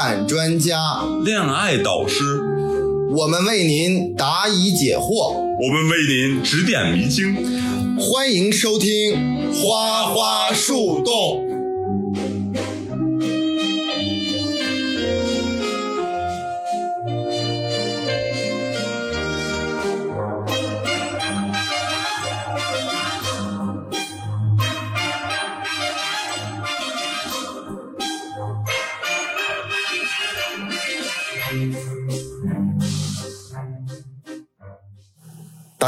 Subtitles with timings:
[0.00, 0.78] 感专家、
[1.24, 2.22] 恋爱导师，
[3.10, 7.34] 我们为您答疑解惑，我们为您指点迷津。
[7.98, 8.90] 欢迎收听
[9.60, 11.44] 《花花树洞》。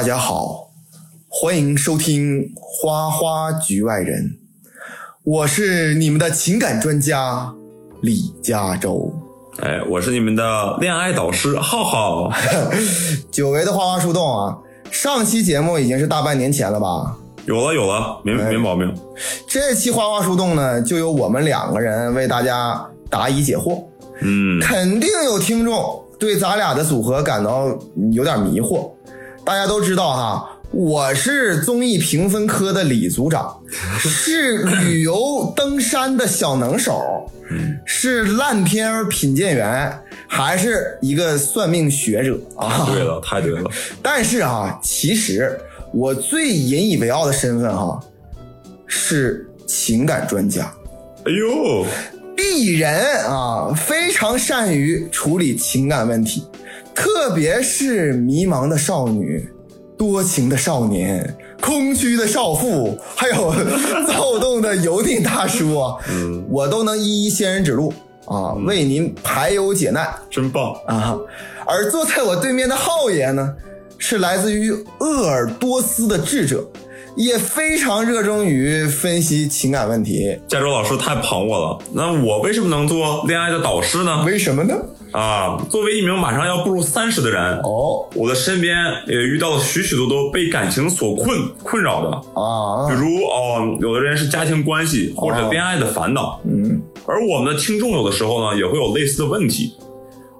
[0.00, 0.70] 大家好，
[1.28, 4.24] 欢迎收听《花花局外人》，
[5.24, 7.52] 我是你们的情感专家
[8.00, 9.12] 李嘉洲。
[9.58, 12.32] 哎，我是你们的恋爱导师浩浩。
[13.30, 14.56] 久违的花花树洞啊，
[14.90, 17.18] 上期节目已经是大半年前了吧？
[17.44, 18.90] 有了有了，没没毛病。
[19.46, 23.84] 这期花花树洞呢，就由我们两个人为大家答疑解惑。
[24.22, 27.66] 嗯，肯定有听众对咱俩的组合感到
[28.12, 28.90] 有点迷惑。
[29.50, 33.60] 大家都知道哈，我是综艺评分科的李组长，
[33.98, 37.28] 是旅游登山的小能手，
[37.84, 39.92] 是烂片品鉴员，
[40.28, 42.86] 还是一个算命学者啊？
[42.92, 43.68] 对了，太对了。
[44.00, 45.58] 但是啊，其实
[45.92, 48.00] 我最引以为傲的身份哈，
[48.86, 50.72] 是情感专家。
[51.24, 51.84] 哎呦，
[52.36, 56.46] 鄙人啊，非常善于处理情感问题。
[56.94, 59.48] 特别是迷茫的少女、
[59.96, 63.54] 多情的少年、空虚的少妇，还有
[64.06, 67.92] 躁动的油腻大叔啊，嗯，我都能一一仙人指路
[68.26, 70.74] 啊，为您排忧解难，真棒。
[70.86, 71.18] 啊！
[71.66, 73.54] 而坐在我对面的浩爷呢，
[73.98, 76.64] 是来自于鄂尔多斯的智者，
[77.16, 80.38] 也非常热衷于分析情感问题。
[80.48, 84.24] 加州老师太捧我了，那我为什么能做恋爱的导师呢？
[84.24, 84.74] 为什么呢？
[85.12, 88.76] 啊，作为一名马上要步入三十的人，哦，我的身边
[89.08, 99.74] 也遇到了许许多多被感情所困困扰的啊，比如哦，有的人是家庭关系或者恋爱的烦恼，嗯，而我们的听众有的时候呢也会有类似的问题，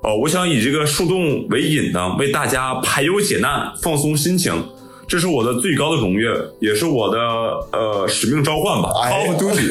[0.04, 4.54] 哦，我想以这个树洞为引呢，为大家排忧解难，放松心情。
[5.10, 6.25] 这是我的最高的荣誉，
[6.60, 7.19] 也是我的
[7.72, 8.93] 呃使命召唤吧。
[9.03, 9.69] 哎 Of duty，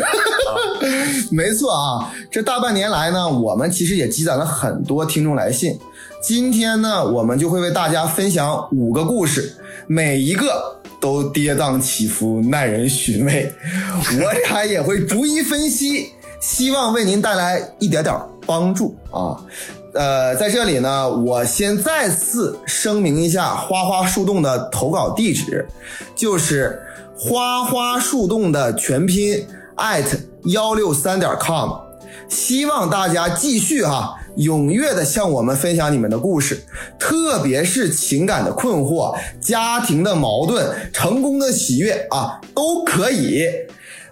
[1.32, 5.80] 没错啊，这大半年来呢，我们其实也积攒了很多听众来信。
[6.22, 9.56] 今天呢，我们就会为大家分享五个故事，
[9.88, 13.50] 每一个都跌宕起伏，耐人寻味。
[14.22, 16.10] 我俩也会逐一分析，
[16.42, 18.14] 希望为您带来一点点
[18.46, 19.40] 帮助啊。
[19.94, 25.68] 呃，在这里呢，我先再次声明一下花花树洞的投稿地址，
[26.16, 26.82] 就是
[27.18, 29.46] 花花树洞的全拼
[29.78, 30.06] at
[30.46, 31.72] 幺六三点 com。
[32.28, 36.64] 希望大家继续哈、踊跃的向我们分享你们的故事，
[37.00, 43.48] 特别是情感的困惑、家庭的矛盾、成功的喜悦啊，都可以，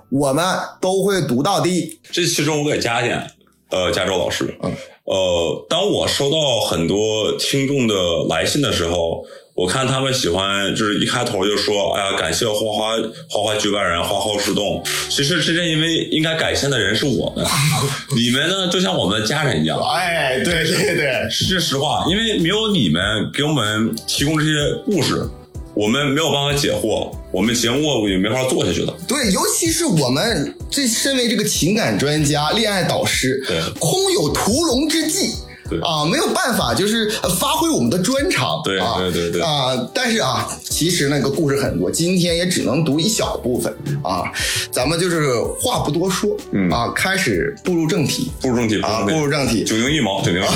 [0.10, 0.44] 我们
[0.82, 2.00] 都会读到的。
[2.12, 3.30] 这其中我给加一点，
[3.70, 4.72] 呃，加州老师，嗯，
[5.08, 7.96] 呃，当我收到很多听众的
[8.28, 9.24] 来信的时候，
[9.56, 12.98] 我看他们喜欢就是一开头就说，哎呀，感谢花花
[13.30, 14.84] 花花局外人，花花树洞。
[15.08, 17.46] 其实真正因为应该感谢的人是我们，
[18.18, 19.80] 你们呢就像我们的家人一样。
[19.80, 23.02] 哎，对对对，是这实话，因为没有你们
[23.34, 24.52] 给我们提供这些
[24.86, 25.26] 故事，
[25.74, 28.92] 我们没有办法解惑，我们节目也没法做下去的。
[29.08, 35.36] 对，尤其是我们这身为这个情感专家、恋爱导师，对空有屠龙之计。
[35.70, 38.60] 对啊，没有办法，就是呃发挥我们的专长。
[38.66, 39.76] 对啊、对对对啊！
[39.94, 43.72] 但是啊，其实那个故事很多，今天也只能读一小部分
[44.02, 44.24] 啊。
[44.72, 50.50] 咱们就是话不多说，嗯啊，开始步入正题步入正题，啊，步入正题九牛一毛，九牛一毛。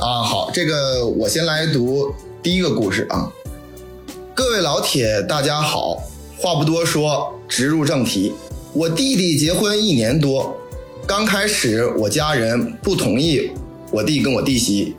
[0.02, 0.22] 啊。
[0.22, 3.30] 好，这个我先来读第一个故事啊。
[4.36, 5.94] 各位老铁，大家好，
[6.36, 8.34] 话不多说，直入正题。
[8.74, 10.54] 我弟弟结婚一年多，
[11.06, 13.50] 刚开始我家人不同意
[13.90, 14.94] 我弟跟我弟媳，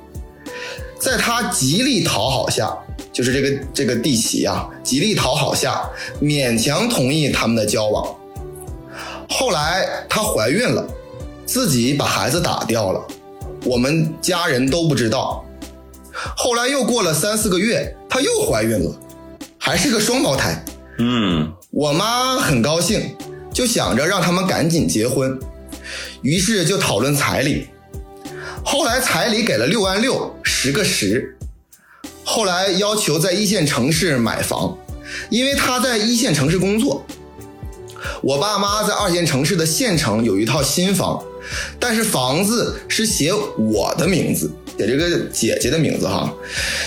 [1.00, 2.76] 在他极力讨好下，
[3.14, 5.88] 就是这个这个弟媳啊，极力讨好下，
[6.20, 8.16] 勉强同意他们的交往。
[9.30, 10.84] 后来她怀孕了，
[11.46, 13.08] 自己把孩子打掉了，
[13.66, 15.46] 我们家人都不知道。
[16.36, 19.00] 后来又过了三四个月，她又怀孕了，
[19.68, 20.64] 还是个双胞胎。
[20.98, 23.14] 嗯我妈很高兴，
[23.52, 25.38] 就想着让他们赶紧结婚，
[26.22, 27.68] 于是就讨论彩礼。
[28.64, 31.38] 后来彩礼给了六万六，十个十。
[32.24, 34.78] 后来要求在一线城市买房，
[35.30, 37.06] 因为他在一线城市工作。
[38.24, 41.22] 我爸妈在二线城市的县城有一套新房，
[41.78, 46.34] 但是房子是写我的名字，写这个姐姐的名字哈。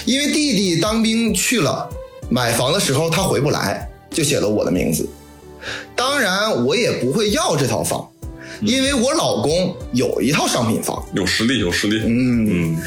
[0.06, 1.87] 因为弟弟当兵去了，
[2.31, 5.06] 买房的时候他回不来，就写了我的名字。
[5.94, 8.09] 当然，我也不会要这套房，
[8.62, 11.05] 因为我老公有一套商品房。
[11.12, 12.03] 有实力，有实力。
[12.06, 12.81] 嗯，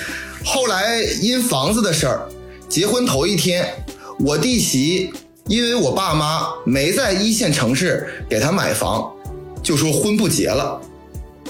[0.44, 2.28] 后来因房子的事儿，
[2.68, 3.68] 结婚头一天，
[4.18, 5.13] 我弟媳
[5.48, 9.12] 因为我爸妈没在一线城市给他买房，
[9.62, 10.81] 就说婚不结了，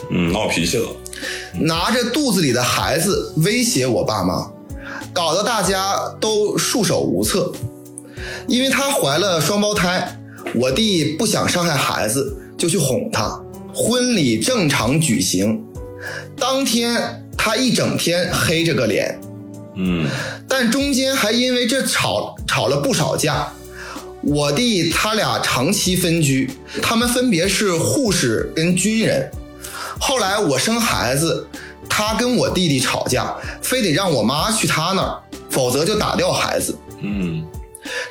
[0.09, 0.89] 嗯，闹脾气了。
[1.53, 4.51] 拿着肚子里的孩子威胁我爸妈，
[5.13, 7.53] 搞得大家都束手无策。
[8.47, 10.19] 因为她怀了双胞胎，
[10.55, 13.39] 我弟不想伤害孩子，就去哄她。
[13.73, 15.63] 婚礼正常举行，
[16.37, 19.19] 当天她一整天黑着个脸，
[19.75, 20.07] 嗯，
[20.47, 23.51] 但中间还因为这吵吵了不少架。
[24.21, 26.49] 我弟他俩长期分居，
[26.81, 29.29] 他们分别是护士跟军人。
[29.99, 31.45] 后来我生孩子，
[31.89, 35.19] 他跟我弟弟吵架，非得让我妈去他那儿，
[35.49, 36.73] 否则就打掉孩子。
[37.01, 37.45] 嗯，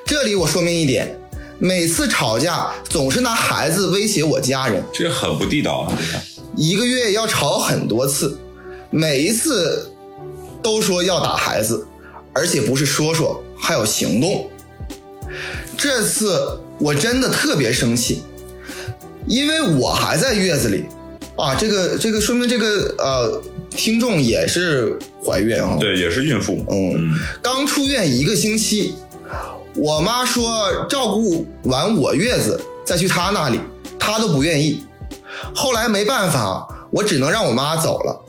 [0.04, 1.19] 这里我说明一点，
[1.58, 5.92] 每次吵架总是拿孩子威胁我家人，这很不地道啊！
[6.56, 8.38] 一个月要吵很多次，
[8.90, 9.90] 每一次
[10.62, 11.86] 都说要打孩子，
[12.32, 14.50] 而且不是说说，还有行动。
[15.78, 18.22] 这次我真的特别生气，
[19.26, 20.84] 因为我还在月子里
[21.36, 26.62] 啊，这个这个说明这个呃听众也是怀孕啊，对，也是孕妇。
[26.70, 28.94] 嗯，刚出院一个星期，
[29.74, 33.58] 我妈说照顾完我月子再去她那里，
[33.98, 34.84] 她都不愿意。
[35.54, 38.24] 后来没办法，我只能让我妈走了。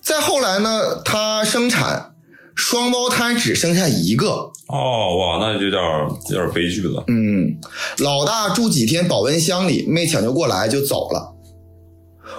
[0.00, 2.14] 再后来呢，她生产，
[2.54, 4.50] 双胞胎只剩下一个。
[4.68, 5.82] 哦，哇，那就有点
[6.30, 7.04] 有点悲剧了。
[7.06, 7.56] 嗯，
[7.98, 11.32] 老大住几天保温箱里没抢救过来就走了，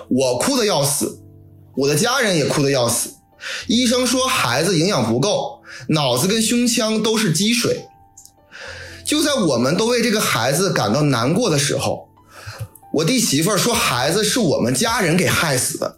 [0.09, 1.21] 我哭的要死，
[1.77, 3.11] 我的家人也哭的要死。
[3.67, 5.56] 医生说孩子营养不够，
[5.89, 7.85] 脑子跟胸腔都是积水。
[9.05, 12.09] 就在我们都为这个孩子感到难过的时候，
[12.93, 15.97] 我弟媳妇儿说孩子是我们家人给害死的。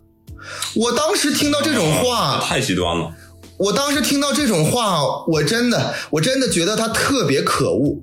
[0.76, 3.12] 我当时听到这种话，太极端了。
[3.58, 7.98] 我当时听到这种话，我真的，我真的觉得她特别可恶。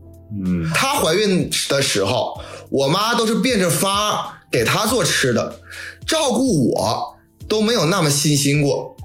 [0.44, 5.60] 嗯，她怀孕的时候，我妈都是变着法给她做吃的，
[6.04, 7.16] 照顾我
[7.48, 8.95] 都没有那么细心过。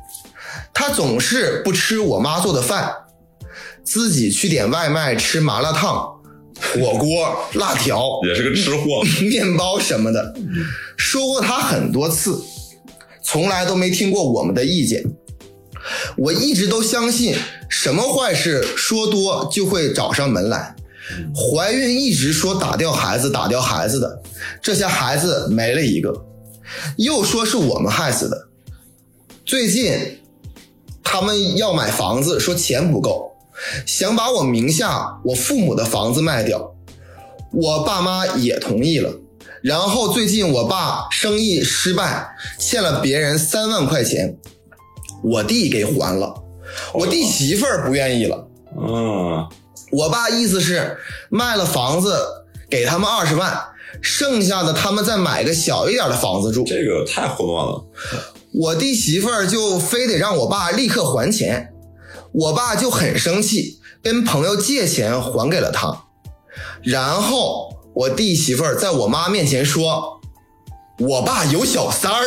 [0.73, 2.91] 她总是不吃我妈做的饭，
[3.83, 6.09] 自己去点外卖吃麻辣烫、
[6.73, 9.03] 火锅、辣条、 也是个吃货。
[9.21, 10.33] 面包什么的，
[10.97, 12.41] 说过她很多次，
[13.23, 15.03] 从来都没听过我们的意见。
[16.15, 17.35] 我一直都相信，
[17.67, 20.75] 什么坏事说多就会找上门来。
[21.35, 24.21] 怀孕一直说打掉孩子，打掉孩子的，
[24.61, 26.13] 这下孩子没了一个，
[26.97, 28.47] 又说是我们害死的。
[29.43, 30.20] 最近
[31.03, 33.31] 他们要买房子，说钱不够，
[33.85, 36.73] 想把我名下我父母的房子卖掉，
[37.51, 39.11] 我爸妈也同意了。
[39.61, 44.37] 然后最近我爸生意失败，欠了别人三万块钱。
[45.23, 46.33] 我弟给还了，
[46.93, 48.47] 我弟媳妇儿不愿意了。
[48.75, 49.47] 嗯，
[49.91, 50.97] 我爸意思是
[51.29, 52.15] 卖了房子
[52.69, 53.61] 给他们二十万，
[54.01, 56.63] 剩下的他们再买个小一点的房子住。
[56.65, 57.85] 这个太混乱了。
[58.53, 61.73] 我弟媳妇儿就非得让我爸立刻还钱，
[62.33, 66.03] 我爸就很生气，跟朋友借钱还给了他。
[66.83, 70.19] 然后我弟媳妇儿在我妈面前说，
[70.99, 72.23] 我爸有小三儿。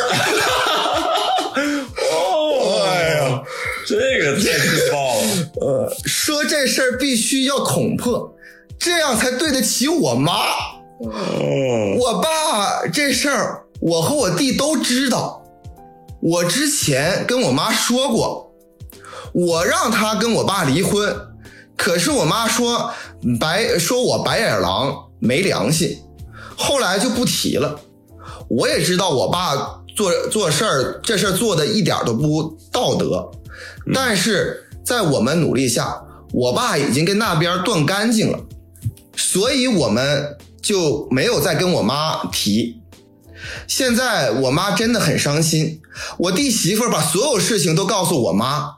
[2.13, 3.43] 哦， 哎呀，
[3.87, 5.51] 这个太劲爆了。
[5.61, 8.35] 呃，说这事儿必须要捅破，
[8.79, 10.33] 这样才对得起我妈。
[11.01, 15.44] 哦，我爸这事儿，我和我弟都知道。
[16.27, 18.51] 我之前跟我妈说过，
[19.35, 21.15] 我让她跟我爸离婚，
[21.77, 22.91] 可是我妈说
[23.39, 25.99] 白说我白眼狼没良心，
[26.57, 27.79] 后来就不提了。
[28.49, 29.55] 我也知道我爸
[29.95, 33.31] 做做事儿这事儿做的一点都不道德，
[33.93, 36.03] 但是在我们努力下，
[36.33, 38.41] 我爸已经跟那边断干净了，
[39.15, 42.81] 所以我们就没有再跟我妈提。
[43.67, 45.81] 现在我妈真的很伤心，
[46.19, 48.77] 我弟媳妇把所有事情都告诉我妈，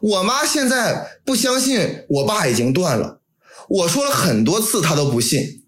[0.00, 3.18] 我妈现在不相信我爸已经断了，
[3.68, 5.62] 我说了很多次她都不信，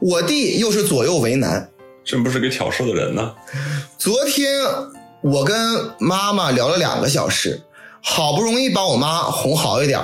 [0.00, 1.70] 我弟又是左右为难。
[2.04, 3.34] 真不是个挑事的人呢。
[3.98, 4.60] 昨天
[5.22, 5.56] 我跟
[5.98, 7.62] 妈妈聊了两个小时，
[8.02, 10.00] 好不容易把我妈哄好一点，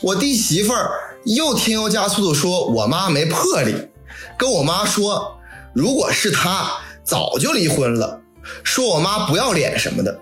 [0.00, 0.90] 我弟媳妇儿
[1.26, 3.74] 又添油加醋的说我妈没魄力，
[4.38, 5.38] 跟我妈说，
[5.74, 6.78] 如果是她
[7.08, 8.20] 早就离婚了，
[8.62, 10.20] 说我妈不要脸什么的。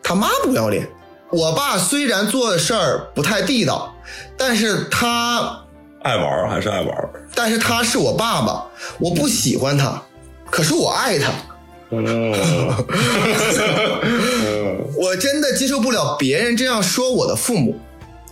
[0.00, 0.88] 他妈不要脸，
[1.32, 3.92] 我爸虽然做的事儿不太地道，
[4.36, 5.64] 但是他
[6.04, 7.10] 爱玩儿还是爱玩儿。
[7.34, 8.64] 但是他是我爸爸，
[9.00, 10.00] 我不喜欢他，
[10.48, 11.32] 可是我爱他。
[14.96, 17.76] 我真的接受不了别人这样说我的父母。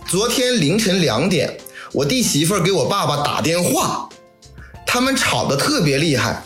[0.07, 1.57] 昨天凌晨两点，
[1.91, 4.07] 我弟媳妇给我爸爸打电话，
[4.85, 6.41] 他们吵得特别厉害，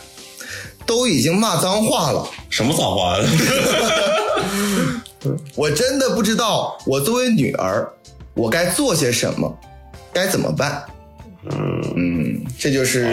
[0.90, 2.28] 都已经骂脏话了。
[2.48, 3.16] 什么脏话？
[5.54, 7.88] 我真的不知道，我作为女儿，
[8.34, 9.56] 我该做些什么，
[10.12, 10.82] 该怎么办？
[11.96, 13.06] 嗯，这就是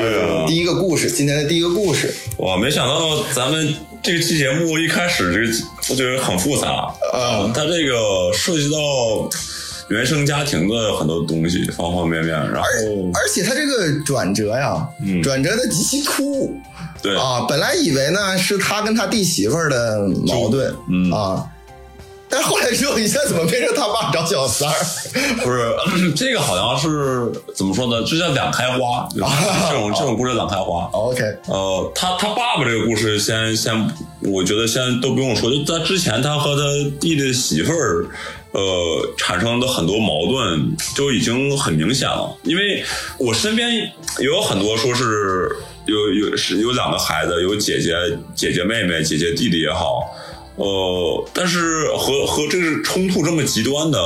[0.48, 2.12] 第一个故事，今天的第一个故事。
[2.39, 5.57] 哇没想到咱们这期节目一开始这个
[5.91, 8.77] 我觉得很复杂啊它这个涉及到
[9.89, 12.67] 原生家庭的很多东西，方方面面，然后
[13.13, 16.60] 而且它这个转折呀，嗯转折的极其突兀
[17.01, 17.46] 对啊！
[17.48, 21.44] 本来以为呢是他跟他弟媳妇儿的矛盾，嗯啊，
[22.30, 24.75] 但是后来之后一下怎么变成他爸找小三儿？
[25.44, 25.51] 不
[25.98, 28.06] 是这个好像是怎么说呢？
[28.06, 29.32] 这叫两开花，就是
[29.70, 30.89] 这种这种故事两开花。
[30.92, 33.74] OK，呃，他他爸爸这个故事先先，
[34.22, 36.62] 我觉得先都不用说，就在之前他和他
[37.00, 38.08] 弟弟媳妇儿，
[38.51, 42.36] 呃，产生的很多矛盾就已经很明显了。
[42.44, 42.84] 因为
[43.18, 45.56] 我身边也有很多说是
[45.88, 47.94] 有有是有两个孩子，有姐姐
[48.36, 50.15] 姐姐妹妹，姐姐弟弟也好。
[50.58, 54.00] 呃，但是和和这个冲突这么极端的，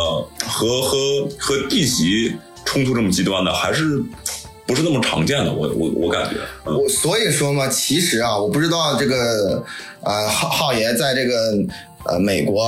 [0.45, 0.97] 和和
[1.39, 2.35] 和弟媳
[2.65, 4.03] 冲突这么极端的，还是
[4.67, 5.53] 不是那么常见的。
[5.53, 9.63] 我我我感觉，嗯我所以说嘛，其实啊，我不知道这个
[10.01, 11.33] 呃浩浩爷在这个
[12.05, 12.63] 呃美国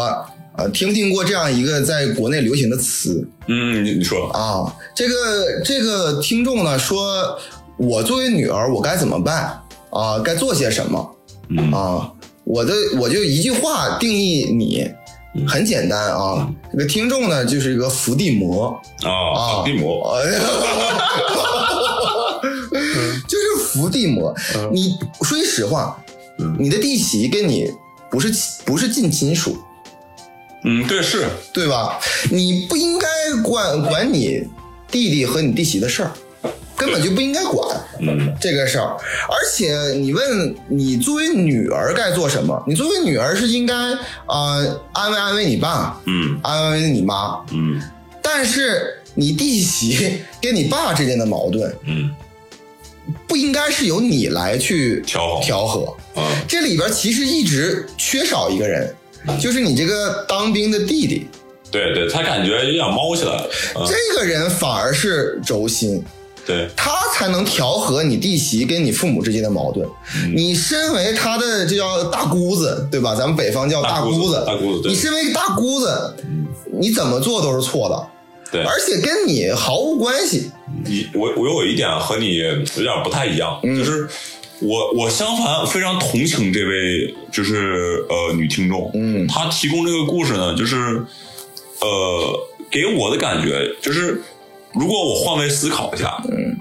[0.58, 4.63] 呃听没听过这样一个在国内流行的词嗯，你你说，啊？
[4.96, 7.38] 这个这个听众呢说，
[7.77, 10.20] 我作为女儿，我该怎么办啊？
[10.20, 11.15] 该做些什么？
[11.50, 12.12] 嗯啊，
[12.46, 14.89] 我的我就一句话定义你，
[15.48, 16.50] 很简单啊。
[16.72, 18.70] 这个听众呢，就是一个伏地魔
[19.03, 20.15] 啊，伏，地魔，
[23.27, 24.34] 就是伏地魔。
[24.72, 26.01] 你说句实话，
[26.39, 27.70] 嗯你的弟媳跟你
[28.10, 28.34] 不是
[28.65, 29.58] 不是近亲属，
[30.63, 32.00] 嗯，对，是，对吧？
[32.32, 33.08] 你不应该
[33.44, 34.48] 管管你
[34.89, 36.12] 弟弟和你弟媳的事儿，
[36.84, 37.80] 根本就不应该管。
[38.00, 38.36] 嗯。
[38.42, 38.98] 这个事儿，
[39.30, 42.62] 而且你问你作为女儿该做什么？
[42.68, 43.74] 你作为女儿是应该
[44.28, 46.38] 呃安慰安慰你爸，嗯。
[46.44, 47.82] 安慰你妈，嗯。
[48.22, 52.10] 但是你弟媳跟你爸之间的矛盾，嗯，
[53.28, 55.44] 不应该是由你来去调和。
[55.44, 55.96] 调和。
[56.16, 58.94] 啊，这里边其实一直缺少一个人，
[59.40, 61.28] 就是你这个当兵的弟弟，
[61.70, 66.04] 对对，他感觉有点猫起来了，啊，这个人反而是轴心。
[66.45, 69.88] 对，他才能调和你弟媳跟你父母之间的矛盾。
[70.23, 70.33] 嗯。
[70.35, 73.15] 你身为他的这叫大姑子，对吧？
[73.15, 74.43] 咱们北方叫大姑姑子。
[74.45, 74.91] 大姑子对。
[74.91, 76.15] 你身为大姑子，
[76.79, 78.07] 你怎么做都是错的，
[78.51, 80.51] 对，而且跟你毫无关系。
[80.85, 83.77] 你我我有一点和你有点不太一样，嗯。
[83.77, 84.07] 就是
[84.59, 89.25] 我我相反非常同情这位就是呃女听众，嗯。
[89.27, 91.05] 她提供这个故事呢，就是
[91.79, 94.21] 呃给我的感觉就是，
[94.74, 96.58] 如果我换位思考一下，嗯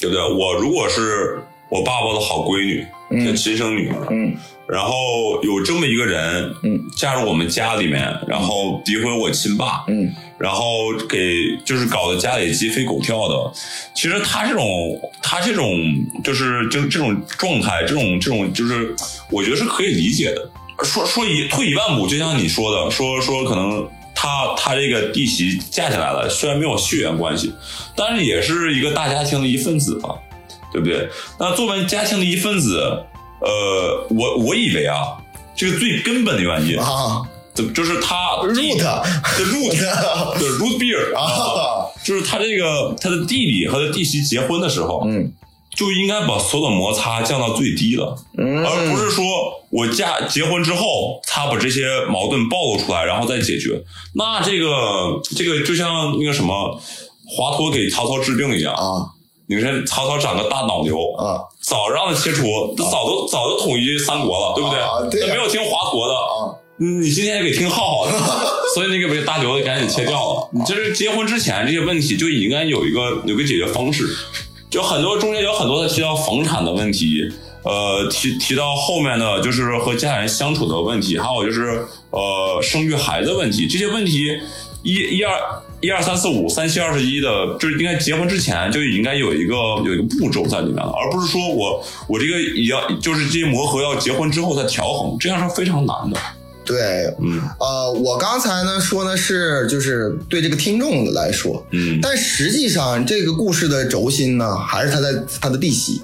[0.00, 0.22] 对不对？
[0.32, 1.38] 我如果是
[1.68, 4.34] 我爸爸的好闺女，嗯亲生女儿，嗯
[4.66, 13.52] 然后有这么一个人，嗯，嫁入我们家里面，然后诋毁我亲爸，嗯然后给就是搞得家里鸡飞狗跳的。
[13.94, 14.64] 其实他这种
[15.20, 15.70] 他这种
[16.24, 18.94] 就是就这种状态，这种这种就是
[19.30, 20.50] 我觉得是可以理解的。
[20.82, 23.86] 说说一退一万步，就像你说的，说说可能
[24.22, 27.50] 他他这个弟媳嫁进来了，虽然没有血缘关系，
[27.96, 30.14] 但是也是一个大家庭的一份子嘛，
[30.70, 31.08] 对不对？
[31.38, 32.78] 那作为家庭的一份子，
[33.40, 35.16] 呃，我我以为啊，
[35.56, 37.22] 这个最根本的原因，啊。
[37.52, 39.02] 就就是他，root 的
[39.38, 45.32] root，对 root beer 啊，就是他这个他的弟弟和他弟媳结婚的时候，嗯
[45.74, 49.24] 就应该把所有的摩擦降到最低了，嗯，而不是说
[49.70, 53.80] 我嫁结婚之后，他把这些矛盾暴露出来，然后再解决。
[54.14, 56.80] 那这个这个就像那个什么
[57.28, 59.06] 华佗给曹操治病一样，啊
[59.46, 64.78] 你看曹操长个大脑瘤，啊早让他切除，他早都早就统一三国了，对不对？
[64.78, 66.14] 啊对呀他没有听华佗的，
[66.78, 68.12] 你今天也给听浩浩的，
[68.74, 70.48] 所以那个把这大瘤子赶紧切掉了。
[70.52, 74.06] 你这是结婚之前这些问题就应该有一个有个解决方式，
[74.70, 77.28] 就很多中间有很多的提到房产的问题，
[77.64, 84.28] 呃，提提到后面的就是和家人相处的问题，还有就是呃生育孩子问题，这些问题
[84.84, 85.36] 一一二
[85.80, 96.16] 一二三四五三七二十一的，就是应该结婚之前就应该有一个有一个步骤在里面了，而不是说我我这个要就是这些磨合要结婚之后再调衡，这样是非常难的。
[96.70, 105.08] 对，嗯呃，我刚才呢说呢是就是对这个听众来说，嗯但实际上这个故事的轴心呢还是他在
[105.40, 106.00] 他的弟媳。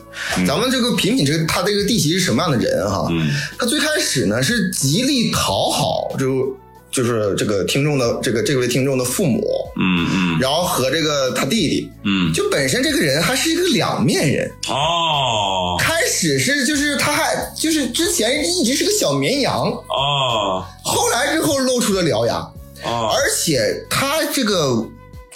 [0.47, 3.07] 咱们这个品品这个他这个弟媳是什么样的人哈？
[3.11, 6.57] 嗯他最开始呢是极力讨好，就
[6.97, 9.45] 就是这个听众的这个这位听众的父母，
[9.79, 10.39] 嗯嗯。
[10.41, 14.51] 然后和这个他弟弟，嗯，就本身这个人还是一个两面人。
[14.71, 15.77] 哦。
[15.79, 20.65] 开始是就是他还就是之前一直是个小绵羊，哦。
[20.83, 22.37] 后来之后露出了獠牙，
[22.85, 24.83] 哦，而且他这个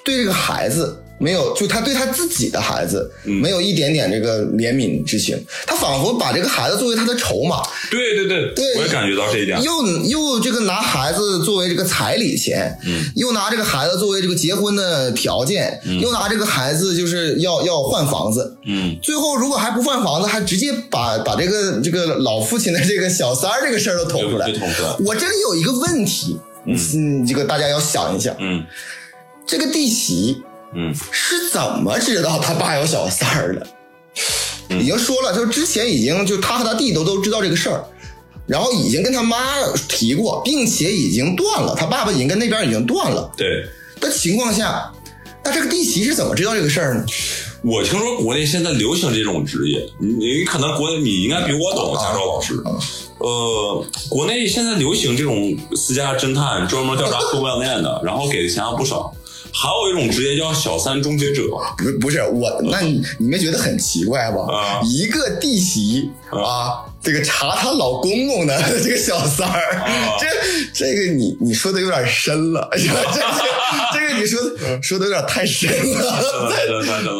[0.02, 3.34] 对这个孩子没有，就他对他自己的孩子嗯。
[3.40, 8.76] 没有一点点这个怜悯之情，他仿佛把这个孩子作为他的筹码，对对对，对。
[8.76, 9.62] 我也感觉到这一点。
[9.62, 18.96] 又又这个拿孩子作为这个彩礼钱，嗯，又拿这个孩子作为这个结婚的条件，又拿这个孩子就是要要换房子，嗯。
[19.02, 24.50] 最后如果还不换房子，还直接把把这个这个老父亲的这个小三儿这个事儿都捅出来。
[24.52, 24.96] 捅出来。
[25.04, 28.64] 我这里有一个问题，嗯，这个大家要想一想，嗯。
[29.46, 30.40] 这个弟媳
[30.74, 33.66] 嗯是怎么知道他爸有小三儿的？
[34.68, 37.84] 嗯已经说了，就之前已经就他和他弟都都知道这个事儿，
[38.46, 39.36] 然后已经跟他妈
[39.88, 43.64] 提过，并且已经断了，他爸爸已经跟那边已经断了对，
[44.00, 44.88] 的情况下，
[45.44, 47.04] 那这个弟媳是怎么知道这个事儿呢？
[47.62, 52.54] 我听说国内现在流行这种职业，你你可能国内你应该比我懂，家兆老师。
[53.18, 59.12] 呃，国内现在流行这种私家侦探，专门调查婚外恋的，然后给的钱还不少。
[59.52, 61.42] 还有一种职业叫小三终结者，
[61.76, 64.42] 不不是我，那你你们觉得很奇怪吧？
[64.52, 64.80] 啊。
[64.84, 70.16] 一个弟媳啊，这个查她老公公的 这个小三儿，啊。
[70.20, 70.26] 这
[70.72, 72.94] 这个你你说的有点深了， 这个
[73.92, 76.50] 这个你说的说的有点太深了。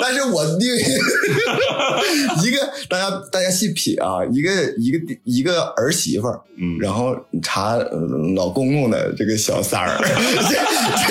[0.01, 0.69] 但是我另
[2.45, 2.59] 一个
[2.89, 6.79] 大家大家细品啊，一个一个一个儿媳妇儿，嗯。
[6.79, 7.99] 然后查呃
[8.35, 10.55] 老公公的这个小三儿，这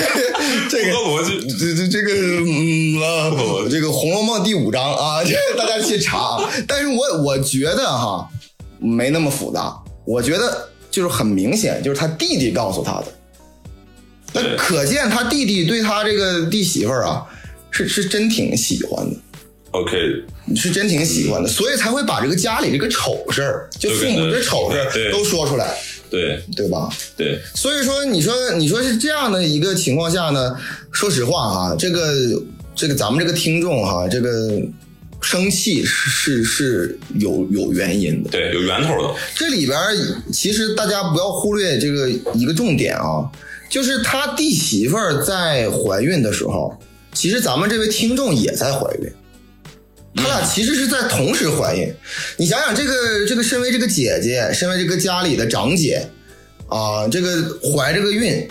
[0.06, 0.29] 这
[0.68, 3.30] 这个我就这这这个嗯啊，
[3.70, 6.38] 这个《红楼梦》第五章啊， 这大家去查。
[6.66, 8.28] 但是我我觉得哈，
[8.78, 9.76] 没那么复杂。
[10.04, 13.06] 我觉得就是很明显，就是他弟弟告诉他的。
[14.32, 17.24] 那可见他弟弟对他这个弟媳妇儿啊，
[17.70, 19.16] 是是真挺喜欢的。
[19.72, 19.96] OK，
[20.56, 25.78] 是真挺喜欢的，所以才会把这个家里这个丑事儿，就父母这丑事儿对都说出来，
[26.10, 26.90] 对对吧？
[27.16, 30.56] 对，所以说，你说你说是这样的一个情况下呢，
[30.90, 32.42] 说实话哈，这个
[32.74, 34.60] 这个咱们这个听众哈，这个
[35.22, 38.30] 生气是是是有有原因的。
[38.30, 39.14] 对，有源头的。
[39.36, 39.78] 这里边
[40.32, 43.24] 其实大家不要忽略这个一个重点啊，
[43.68, 46.76] 就是他弟媳妇儿在怀孕的时候，
[47.14, 49.12] 其实咱们这位听众也在怀孕。
[50.14, 51.94] 他俩其实是在同时怀孕，
[52.36, 56.04] 你想想，这个这个身为这个姐姐，身为这个家里的长姐，
[56.68, 58.48] 啊，这个怀这个孕，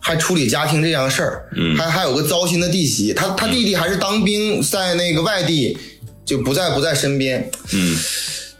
[0.00, 5.76] 还处理家庭这样的事儿，嗯还还有个糟心的弟媳，他他弟弟还是当兵，在那个外地，
[6.24, 7.98] 就不在不在身边，嗯，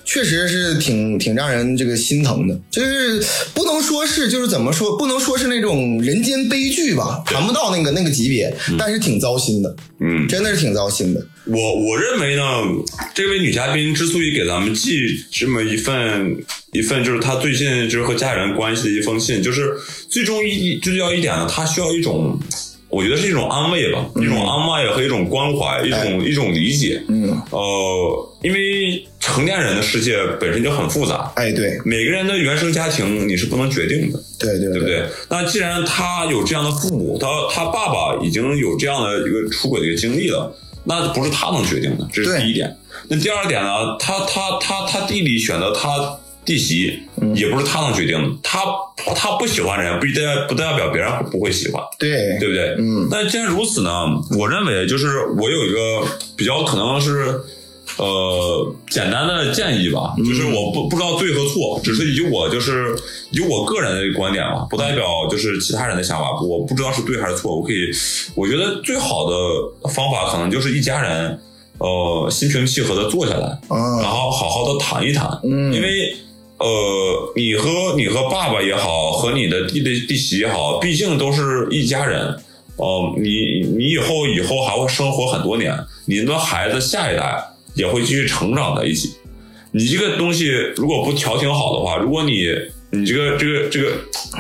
[0.05, 3.23] 确实是挺挺让人这个心疼的，就是
[3.55, 11.27] 不能说是就是怎么说，不能说是那种人间悲剧吧，谈不到那个那个级别，但是挺糟心的，嗯，真的是挺糟心的。
[11.47, 12.43] 我我认为呢，
[13.15, 14.99] 这位女嘉宾之所以给咱们寄
[15.31, 16.37] 这么一份
[16.73, 19.75] 一份，就是她最近就是和家人关系的一封信，就是
[20.09, 22.39] 最终一最重要一点呢，她需要一种，
[22.95, 27.03] 我觉得是一种安慰吧，一种安慰和一种关怀，一种一种理解。
[27.09, 34.21] 嗯，呃，因为成年人的世界本身就很复杂，哎，对每个人的原生家庭你是不能决定的。
[34.39, 35.03] 对对对不对？
[35.29, 40.55] 那既然他有这样的父母，他他爸爸已经有这样的一个出轨的一个经历了，
[40.85, 42.77] 那不是他能决定的，这是第一点。
[43.09, 43.97] 那第二点呢？
[43.99, 47.03] 他他他他弟弟选择他弟媳，
[47.35, 48.29] 也不是他能决定的。
[48.43, 48.61] 他
[49.15, 52.75] 他不喜欢人，不代不代表别人不会喜欢，对对不对？
[52.79, 53.91] 嗯，但既然如此呢，
[54.39, 57.41] 我认为就是我有一个比较可能是。
[57.97, 62.93] 呃，简单的建议吧，就是我不不知道对和错，只是以我就是
[63.31, 67.55] 以我个人的观点吧，不代表就是其他人的想法，我不知道是对还是错。
[67.55, 67.77] 我可以，
[68.35, 71.39] 我觉得最好的方法可能就是一家人，
[71.79, 76.17] 呃，心平气和的坐下来，啊然后好好的谈一谈，嗯因为
[76.65, 82.35] 呃，你和你和爸爸也好，和你的弟弟弟媳也好，毕竟都是一家人。
[82.77, 87.39] 哦、你你以后以后还会生活很多年，你的孩子下一代
[87.75, 89.11] 也会继续成长在一起。
[89.73, 92.49] 你这个东西如果不调停好的话，如果你
[92.91, 93.93] 你这个这个这个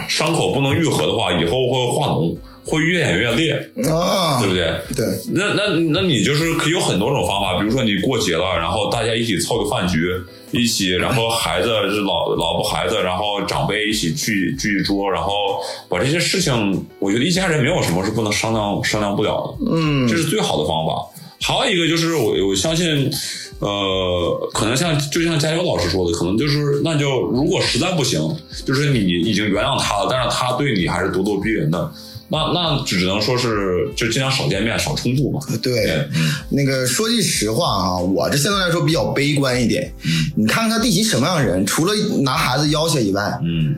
[0.09, 3.53] 伤口不能愈合的话，以后会化脓，会越演越烈，
[3.89, 4.65] 啊，对不对？
[4.97, 10.09] 对，那那那你就是可以有很多种方法，比如说你过节了，然后大家一起凑个饭局，
[10.55, 20.93] 一起，然后孩子是老老婆孩子，然后长辈一起聚聚一桌，然后把这些事情，我觉得一家人没有什么是不能商量商量不了的，嗯这是最好的方法。
[21.41, 23.11] 还有一个就是我我相信，
[23.59, 28.19] 呃，可能像就像加油老师说的，可能就是那就如果实在不行，
[28.65, 31.93] 就是你已经原谅他了，但是他对你还是咄咄逼人的，
[32.29, 35.41] 那那只能说是就尽量少见面，少冲突嘛。
[35.63, 36.07] 对，
[36.49, 39.93] 那个说句实话啊，我这相对来说比较悲观一点。
[40.37, 43.77] 你看看他弟媳什么样的人，除了拿孩子要挟以外，嗯，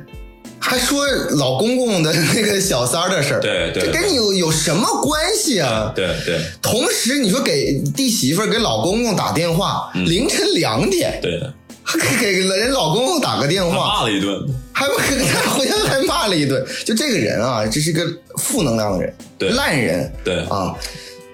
[0.59, 1.05] 还说
[1.37, 5.93] 老公公的那个小三儿的事儿，对对这跟你有有什么关系啊？
[5.95, 11.53] 对对同时，你说给弟媳妇儿给老公公打电话，嗯凌晨两点，对，还
[12.21, 16.65] 给给人老公公打个电话，骂了一顿，还他回来还骂了一顿。
[16.85, 18.05] 就这个人啊，这是个
[18.37, 20.75] 负能量的人，对烂人对啊，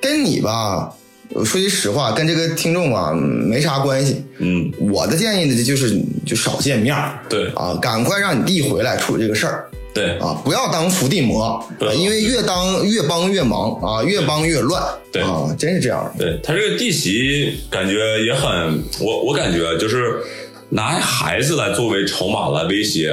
[0.01, 0.93] 跟你吧，
[1.31, 4.25] 我说句实话，跟这个听众吧没啥关系。
[4.39, 9.71] 嗯，我的建议呢，就是就少见面儿对啊，赶快让你弟回来处理这个事儿。
[9.95, 16.11] 对啊，不要当伏地魔，对啊因为越当越帮越忙啊，越帮越乱，对啊，真是这样。
[16.19, 20.23] 对他这个弟媳感觉也很，我我感觉就是
[20.73, 23.13] 拿孩子来作为筹码来威胁，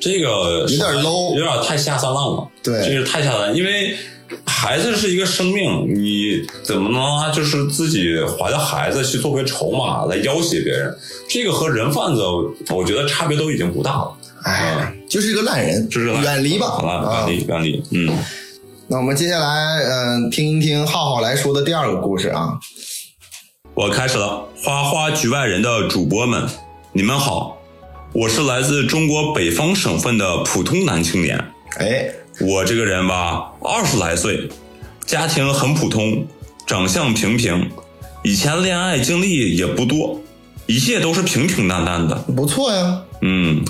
[0.00, 2.48] 这个有点 low 有点太下三滥了。
[2.62, 3.96] 对这是太下三滥，因为
[4.46, 10.96] 孩子是一个生命，你怎么能拿就是自己怀的孩子去作为筹码来要挟别人？
[11.28, 12.22] 这个和人贩子，
[12.70, 14.12] 我觉得差别都已经不大了。
[14.44, 17.36] 哎，就是一个烂人，就是远离吧好了，啊远！
[17.36, 18.16] 离远离，嗯。
[18.86, 22.58] 那我们接下来，嗯、听一听浩浩来说的第二个故事啊。
[23.74, 26.48] 我开始了，花花局外人的主播们，
[27.00, 27.58] 你们好，
[28.12, 31.42] 我是来自中国北方省份的普通男青年。
[31.78, 32.10] 哎，
[32.42, 34.50] 我这个人吧，二十来岁，
[35.06, 36.26] 家庭很普通，
[36.66, 37.70] 长相平平，
[38.22, 40.20] 以前恋爱经历也不多，
[40.66, 42.14] 一切都是平平淡淡的。
[42.36, 43.00] 不错呀。
[43.22, 43.64] 嗯，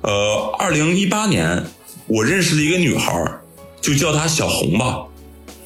[0.00, 1.66] 呃，二零一八年，
[2.08, 3.42] 我认识了一个女孩儿，
[3.80, 5.04] 就叫她小红吧。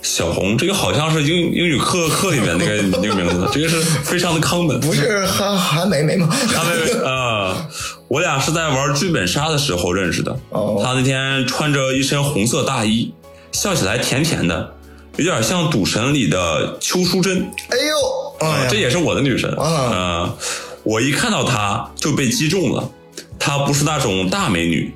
[0.02, 4.80] 小红，这个好像是英英语课课里面那个那个名字，这个是非常的 common。
[4.80, 6.28] 不是韩韩梅梅吗？
[6.52, 7.68] 他们啊，
[8.08, 10.36] 我俩是在玩剧本杀的时候认识的。
[10.50, 13.12] 哦他那天穿着一身红色大衣，
[13.52, 14.72] 笑起来甜甜的，
[15.16, 17.50] 有点像《赌神》里的邱淑贞。
[17.68, 19.50] 哎呦，哎呀这也是我的女神。
[19.52, 20.38] 啊呃，
[20.82, 22.90] 我一看到她就被击中了。
[23.38, 24.94] 她不是那种大美女，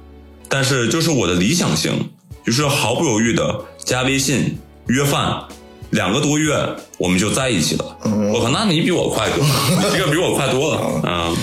[0.49, 2.11] 但是就是我的理想型，
[2.45, 5.43] 于是毫不犹豫的加微信约饭，
[5.91, 6.55] 两个多月
[6.99, 7.97] 我们就在一起了。
[8.05, 11.01] 嗯我靠，那你比我快哥，你 这个比我快多了。
[11.05, 11.37] 嗯。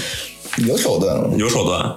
[0.67, 1.39] 有手段。
[1.39, 1.95] 有手段。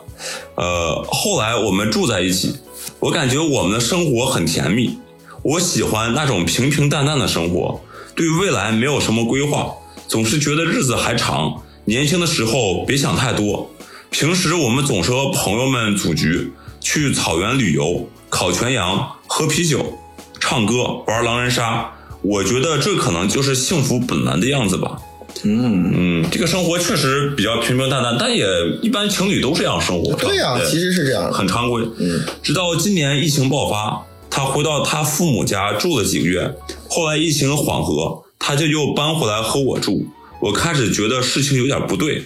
[0.55, 2.55] 呃，后来我们住在一起，
[3.01, 4.97] 我感觉我们的生活很甜蜜。
[5.43, 7.81] 我喜欢那种平平淡淡的生活，
[8.15, 9.75] 对未来没有什么规划，
[10.09, 11.61] 总是觉得日子还长。
[11.85, 13.71] 年轻的时候别想太多。
[14.11, 19.99] 平时我们总是和朋友们组局，去草原旅游、烤全羊、喝啤酒、
[20.47, 21.91] 唱歌、玩狼人杀。
[22.21, 24.99] 我觉得这可能就是幸福本来的样子吧。
[25.43, 28.47] 嗯，嗯，这个生活确实比较平平淡淡，但也
[28.83, 30.15] 一般情侣都这样生活。
[30.17, 31.33] 对呀、其实是这样的。
[31.33, 31.83] 很常规。
[31.99, 36.55] 嗯，直到今年疫情爆发，他回到他父母家住了几个月，
[36.91, 40.07] 后来疫情缓和，他就又搬回来和我住。
[40.43, 42.23] 我开始觉得事情有点不对，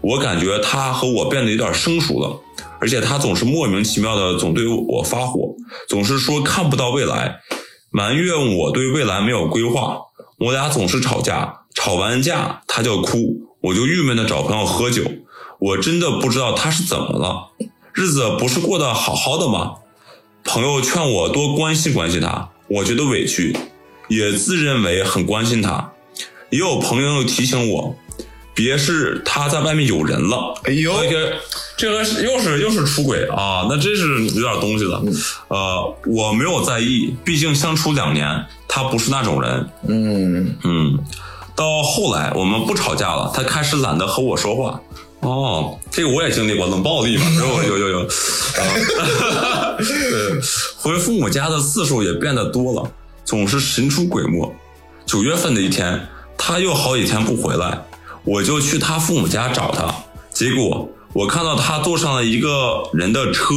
[0.00, 2.36] 我感觉他和我变得有点生疏了，
[2.82, 5.54] 而且他总是莫名其妙的总对我发火，
[5.88, 7.38] 总是说看不到未来，
[7.92, 9.98] 埋怨我对未来没有规划。
[10.40, 15.04] 我俩总是吵架，吵完架他就哭，我就郁闷的找朋友喝酒。
[15.60, 17.52] 我真的不知道他是怎么了，
[17.92, 19.74] 日子不是过得好好的吗？
[20.42, 23.56] 朋友劝我多关心关心他，我觉得委屈，
[24.08, 25.92] 也自认为很关心他。
[26.50, 27.94] 也有朋友提醒我，
[28.52, 30.60] 别是他在外面有人了。
[30.64, 30.92] 哎呦，
[31.82, 35.02] 这个是又是又是出轨啊，那真是有点东西的。
[35.48, 39.68] 呃，我没有在意，毕竟相处两年，他不是那种人。
[39.88, 40.96] 嗯，嗯，
[41.56, 44.80] 到后来我们不吵架了，他开始懒得和我说话。
[45.22, 48.00] 哦，这个我也经历过冷暴力嘛，有有有有。
[48.02, 50.40] 啊 对，
[50.76, 52.88] 回父母家的次数也变得多了，
[53.24, 54.54] 总是神出鬼没。
[55.04, 56.06] 九月份的一天，
[56.38, 57.76] 他又好几天不回来，
[58.22, 59.92] 我就去他父母家找他，
[60.32, 63.54] 结果我看到他坐上了一个人的车。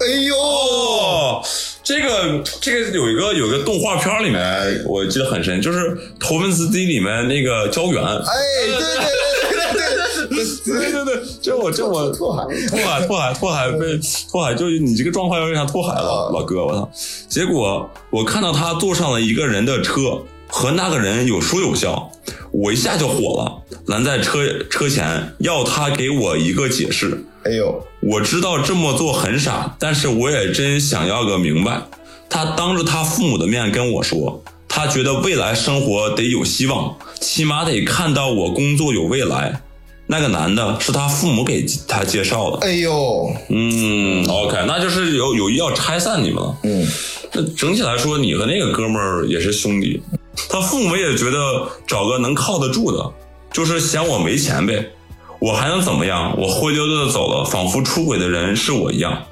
[0.00, 1.42] 哎呦，哦，
[1.84, 5.78] 这个这个有一个有一个动画片里面我记得很深，就是
[6.18, 8.02] 《头文字 D》里面那个胶原。
[8.02, 8.34] 哎，
[8.66, 9.96] 对对对对
[10.28, 16.90] 对对，对对对，这我这我拓海拓海拓海拓海被拓海，就你这个状况有点像拓海了，老哥，我操！
[17.28, 20.20] 结果我看到他坐上了一个人的车，
[20.54, 22.12] 和那个人有说有笑，
[22.50, 27.24] 我一下就火了，拦在车车前要他给我一个解释。
[27.44, 31.82] 哎呦，我知道这么做很傻，但是我也真想要个明白。
[32.28, 39.62] 他当着他父母的面跟我说，他觉得未来生活得有希望，起码得看到我工作有未来。
[40.06, 42.66] 那个男的是他父母给他介绍的。
[42.66, 46.58] 哎呦，嗯，OK，那就是有有意要拆散你们了。
[46.64, 46.86] 嗯，
[47.32, 50.02] 那整体来说，你和那个哥们儿也是兄弟，
[50.48, 53.10] 他父母也觉得找个能靠得住的，
[53.52, 54.90] 就是嫌我没钱呗。
[55.38, 56.34] 我还能怎么样？
[56.38, 59.22] 我灰溜溜的走了，仿佛出轨的人是我一样。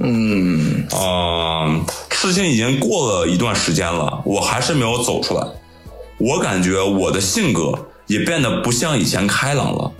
[0.00, 5.46] 嗯，啊、事情已经过了一段时间了，我还是没有走出来。
[6.18, 7.72] 我感觉我的性格
[8.06, 9.92] 也变得不像以前开朗了。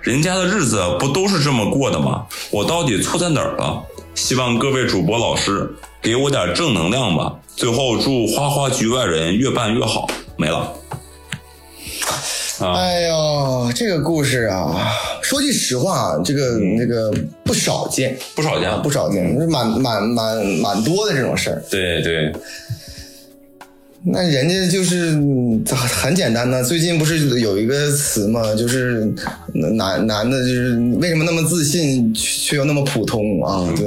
[0.00, 2.24] 人家的日子不都是这么过的吗？
[2.50, 3.82] 我到底错在哪儿了？
[4.18, 5.66] 希望各位主播老师
[6.02, 7.32] 给我点正能量吧。
[7.54, 10.08] 最后祝花花局外人越办越好。
[10.36, 10.74] 没了。
[12.58, 21.62] 啊，哎呦，这个故事啊，说句实话，这个那个不少见，不少见，不少见，蛮蛮蛮蛮多的这种事儿。
[21.70, 22.32] 对对，
[24.04, 29.12] 那人家就是嗯很简单的，最近不是有一个词嘛，就是
[29.52, 33.68] 男男的，就是为什么那么自信，却却又那么普通啊？
[33.76, 33.86] 对，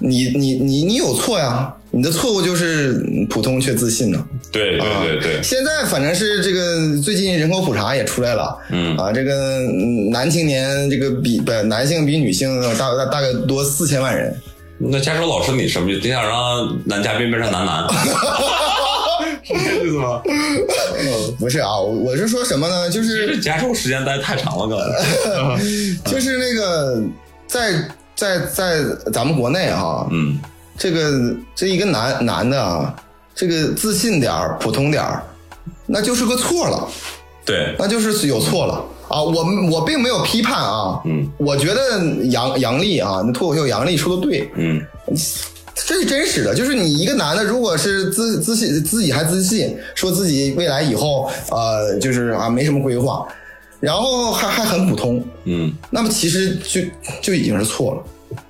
[0.00, 3.00] 你你你你有错呀，你的错误就是
[3.30, 4.26] 普通却自信呢。
[4.50, 14.34] 对对对对，现在反正是这个最近人口普查也出来了，嗯啊，这个嗯男青年这个比不男性比女性大大大概多四千万人。
[14.82, 16.00] 那加州老师你什么意思？
[16.06, 17.86] 你想让男嘉宾变成男男？
[19.42, 20.22] 是这意思吗？
[21.38, 22.88] 不是啊，我我是说什么呢？
[22.88, 25.64] 就是这加州时间待太长了，刚才。
[26.10, 27.02] 就是那个
[27.46, 27.72] 在
[28.14, 30.38] 在在咱们国内哈、嗯，
[30.78, 32.94] 这个这一个男男的啊，
[33.34, 35.22] 这个自信点儿、普通点儿，
[35.86, 36.88] 那就是个错了，
[37.44, 39.22] 对，那就是有错了啊。
[39.22, 44.80] 我我并没有批判啊，嗯我觉得杨杨笠啊，那脱口秀杨笠说的对，嗯
[45.74, 53.26] 这是真实的，就是你一个男的，如果是自自信自己还自信，说自己未来以后呃就是啊没什么规划，
[53.80, 56.80] 然后还还很普通，嗯那么其实就
[57.20, 58.02] 就已经是错了。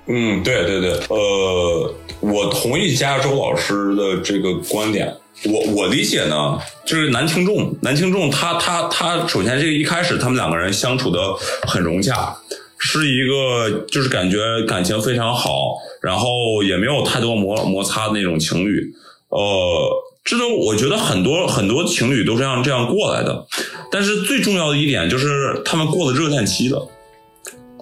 [0.05, 5.11] 嗯，对对对，呃，我同意加州老师的这个观点。
[5.45, 11.19] 我我理解呢，就是男听众，男听众他他他，首先这个一开始他们两个人相处的
[11.67, 12.35] 很融洽，
[12.77, 18.93] 是一个就是感觉感情非常好，然后也没有太多摩摩擦那种情侣。
[19.29, 19.89] 呃，
[20.23, 23.47] 这种我觉得很多很多情侣都这样这样过来的，
[23.91, 26.87] 但是最重要的一点就是他们过了热恋期了。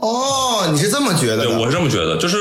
[0.02, 2.38] 哦，你是这么觉得对，我是这么觉得，就是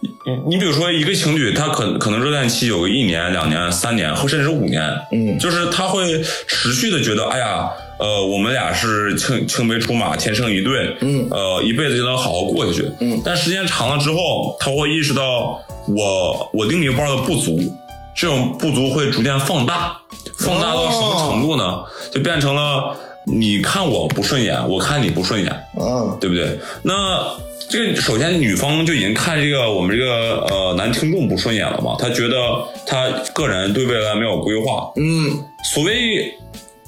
[0.00, 0.10] 你
[0.48, 5.38] 你比如说一个情侣，他可可能热恋期有个一年、两年、三年，或甚至五年，嗯。
[5.38, 11.28] 就是他会持续的觉得，哎呀，呃，我们俩是青青梅竹马，天生一对，嗯。
[11.30, 13.20] 呃，一辈子就能好好过下去，嗯。
[13.24, 17.58] 但时间长了之后，他会意识到我我另一半的不足，
[18.16, 20.00] 这种不足会逐渐放大，
[20.38, 21.82] 放大到什么程度呢？
[22.10, 26.58] 就变成了你看我不顺眼，我看你不顺眼，嗯对不对？
[26.82, 27.24] 那
[27.68, 32.36] 这个首先女方就已经看这个我们这个呃男听众不顺眼了嘛，她觉得
[32.86, 34.92] 他个人对未来没有规划。
[34.96, 36.32] 嗯所谓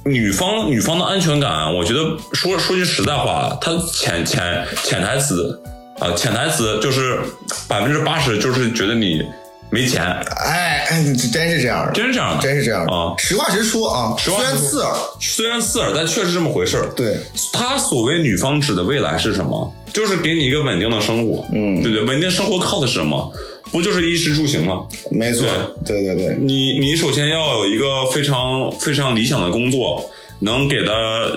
[0.04, 2.00] 女方女方的安全感，我觉得
[2.34, 5.60] 说说句实在话，她潜潜潜台词
[5.98, 7.18] 啊、潜台词就是
[7.66, 9.24] 百分之八十就是觉得你
[9.70, 13.14] 没钱，哎，哎这真是这样的，真是这样的，真是这样的啊。
[13.18, 16.88] 实话实说啊，实话实说虽然刺耳，虽然刺耳，但确实这么回事儿。
[16.96, 17.16] 对，
[17.52, 19.72] 他所谓女方指的未来是什么？
[19.92, 22.04] 就是给你一个稳定的生活，嗯对不对？
[22.04, 23.32] 稳定生活靠的是什么？
[23.72, 24.86] 不就是衣食住行吗？
[25.10, 25.46] 没错，
[25.84, 30.08] 对对对，你你首先要有一个非常非常理想的工作，
[30.40, 30.92] 能给他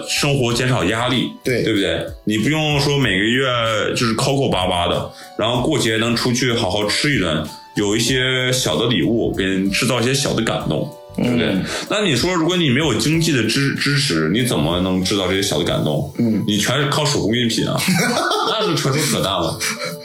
[0.07, 2.05] 生活减少压力，对对不对？
[2.25, 3.47] 你不用说每个月
[3.95, 7.43] 就是抠抠巴巴的，然后过节能出去好好吃一顿，
[7.79, 10.87] 有一些小的礼物，给人制造一些小的感动。
[11.17, 11.47] 对不对？
[11.47, 16.09] 嗯那你说，如果你没有经济的支支持，你怎么能制造这些小的感动？
[16.17, 17.75] 嗯，你全是靠手工艺品啊，
[18.47, 19.59] 那是纯属扯淡了。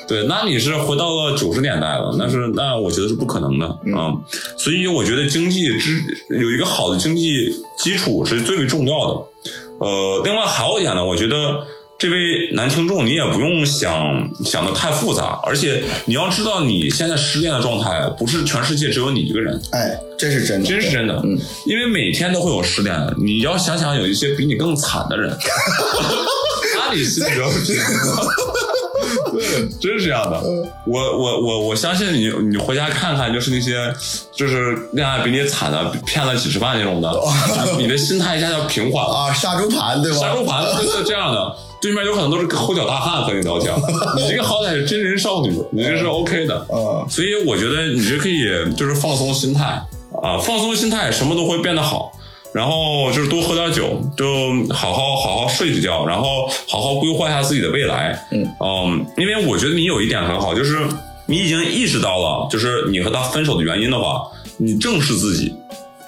[0.09, 4.11] 对，那你是回到了九十年代了，那是那我觉得是不可能的啊、
[4.59, 9.23] 所以我觉得经济支有一个好的经济基础是最为重要的。
[9.79, 11.65] 呃，另外还有一点呢，我觉得
[11.97, 25.35] 这位男听众你也不用想想的太复杂，而且你要知道你现在失恋的状态不是全世界只有你一个人，哎，这是真的，真是真的，嗯，因为每天都会有失恋的，你要想想有一些比你更惨的人，
[26.77, 27.77] 那里心比较平。
[29.33, 30.41] 对，真是这样的。
[30.87, 33.93] 我我我我相信你，你回家看看，就是那些
[34.33, 37.11] 就是恋爱比你惨的，骗了几十万那种的，
[37.79, 39.15] 你的心态一下就平缓了。
[39.15, 40.19] 啊，杀猪盘对吧？
[40.19, 43.71] 杀猪盘就是这样的，对面有可能都是抠脚大汉和你聊天，
[44.17, 46.67] 你这个好歹是真人少女，你这是 OK 的。
[46.73, 48.41] 嗯所以我觉得你这可以
[48.75, 49.65] 就是放松心态
[50.23, 52.11] 啊，放松心态，什么都会变得好。
[52.55, 54.25] 然后就是多喝点酒，就
[54.73, 58.19] 好好好好睡一觉，然后好好规划一下自己的未来。
[58.31, 60.79] 嗯因为我觉得你有一点很好，就是
[61.27, 64.23] 你已经意识到了，就是你和他分手的原因的话，
[64.57, 65.53] 你正视自己，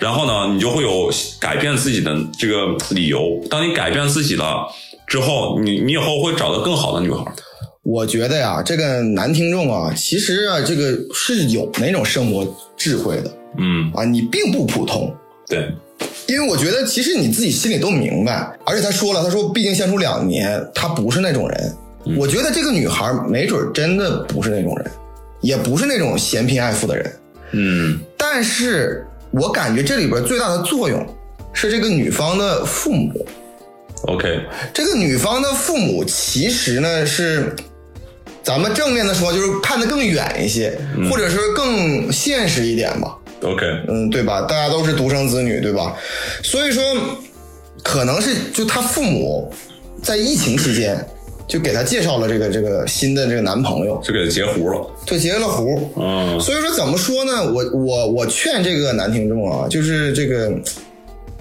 [0.06, 3.42] 然后呢，你就会有改变自己的这个理由。
[3.50, 4.64] 当你改变自己了
[5.04, 7.24] 之后，你你以后会找到更好的女孩。
[7.82, 15.12] 我觉得呀，这个男听众啊，其实啊，这个是有那种生活智慧的嗯，啊，你并不普通。
[15.48, 15.68] 对，
[16.28, 21.76] 因为我觉得其实你自己心里都明白，而且他说了，他说毕竟相处两年，他不是那种人。
[22.16, 24.88] 我觉得这个女孩没准真的不是那种人，
[25.40, 27.12] 也不是那种嫌贫爱富的人。
[27.52, 29.05] 嗯但是
[29.38, 31.06] 我感觉这里边最大的作用
[31.52, 33.26] 是这个女方的父母。
[34.06, 34.40] ，OK，
[34.72, 37.54] 这个女方的父母其实呢是，
[38.42, 40.78] 咱们正面的说就是看得更远一些，
[41.10, 43.14] 或者是更现实一点吧。
[43.42, 44.40] OK，嗯，对吧？
[44.42, 45.94] 大家都是独生子女，对吧？
[46.42, 46.82] 所以说，
[47.84, 49.52] 可能是就他父母
[50.02, 51.06] 在疫情期间
[51.46, 54.86] 就给她介绍了这个这个新的这个男朋友，就给她截胡了。
[55.04, 55.90] 就截了胡。
[55.96, 57.52] 嗯所以说怎么说呢？
[57.52, 60.52] 我我我劝这个男听众啊，就是这个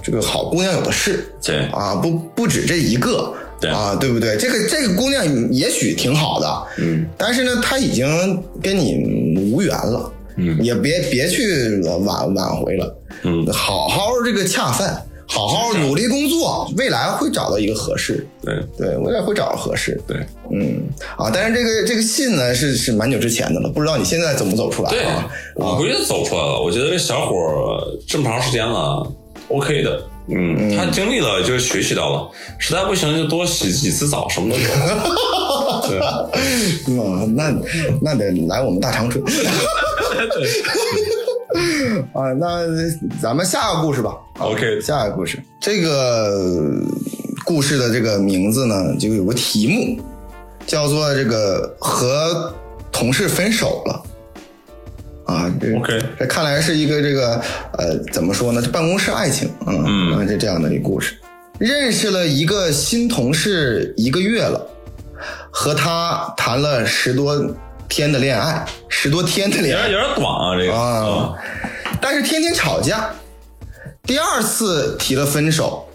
[0.02, 3.34] 这个好姑娘有的是对啊，不不止这一个。
[3.58, 4.36] 对啊，对不对？
[4.36, 8.06] 这个这个姑娘也许挺好的，嗯但是呢，她已经
[8.62, 20.18] 跟你无缘了，嗯也别别去挽挽回了，嗯，好好这个恰饭，好好努力工作，未来会找到一个合适，对对，未来会找到合适，对
[20.52, 20.84] 嗯
[21.18, 26.62] 啊，但是这个这个信呢是是蛮久之前的了，不知道你现在怎么走出来对啊？，我估计走出来了。
[26.62, 29.12] 我觉得这小伙这么长时间了
[29.50, 30.04] ，OK 的。
[30.28, 34.68] 嗯，他经历了，就是学习到了，实在不行就多洗几次澡，什么都有。
[35.88, 36.00] 对，
[36.88, 37.54] 嗯，那
[38.02, 39.24] 那得来我们大长春。
[42.13, 42.65] 啊，那
[43.22, 44.12] 咱们下个故事吧。
[44.39, 46.82] 啊 OK 下一个故事，这个
[47.46, 50.04] 故事的这个名字呢，就有个题目，
[50.65, 52.54] 叫做这个和
[52.91, 54.04] 同事分手了。
[55.26, 57.41] 啊，这 OK 这看来是一个这个
[57.78, 58.62] 呃，怎么说呢？
[58.62, 61.15] 这办公室爱情，嗯嗯啊，这这样的一个故事。
[61.58, 64.68] 认识了一个新同事一个月了，
[65.50, 67.34] 和他谈了十多
[67.88, 69.89] 天的恋爱，十多天的恋爱。
[69.89, 70.74] 有点短啊，这个。
[70.74, 71.34] 啊，
[72.02, 73.10] 但是天天吵架。
[74.04, 75.88] 第二次提了分手，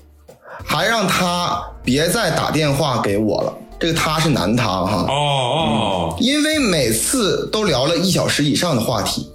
[0.65, 3.55] 还让他别再打电话给我了。
[3.79, 9.33] 这个他是男他哈，哦哦，因为每次都聊了一小时以上的话题，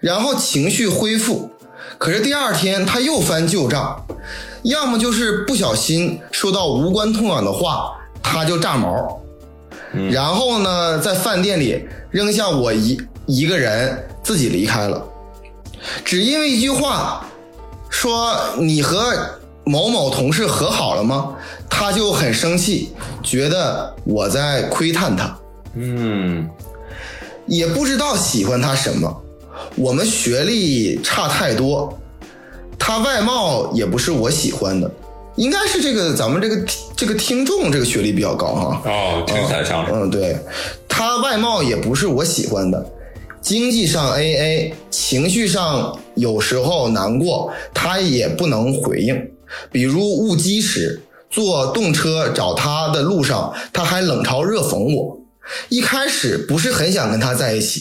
[0.00, 1.48] 然后情绪恢复，
[1.98, 4.04] 可是第二天他又翻旧账，
[4.62, 9.20] 要么就是不小心说到无关痛痒的话，他就炸毛，
[10.10, 15.02] 然后呢，在饭店里扔下我一一个人自己离开了，
[16.04, 17.24] 只因为一句话，
[17.88, 19.14] 说你和
[19.64, 21.34] 某某同事和好了吗？
[21.68, 25.36] 他就很生气，觉得我在窥探他。
[25.74, 26.48] 嗯
[27.46, 29.22] 也不知道喜欢他什么。
[29.76, 31.96] 我们学历差太多，
[32.78, 34.90] 他外貌也不是我喜欢的，
[35.36, 36.64] 应该是这个咱们这个
[36.96, 38.82] 这个听众这个学历比较高哈。
[38.84, 39.92] 哦，听起来像是。
[39.92, 40.36] 嗯，对，
[40.88, 42.84] 他外貌也不是我喜欢的，
[43.40, 49.30] 经济上 AA，情绪上有时候难过，他也不能回应。
[49.70, 55.18] 比如误机时，坐动车找他的路上，他还冷嘲热讽我。
[55.68, 57.80] 一开始不是很想跟他在一起，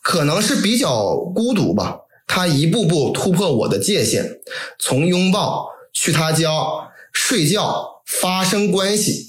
[0.00, 1.96] 可能是比较孤独吧。
[2.26, 4.24] 他一步步突破我的界限，
[4.78, 5.66] 从拥抱
[6.02, 6.50] 去他家
[7.12, 9.24] 睡觉发生关系。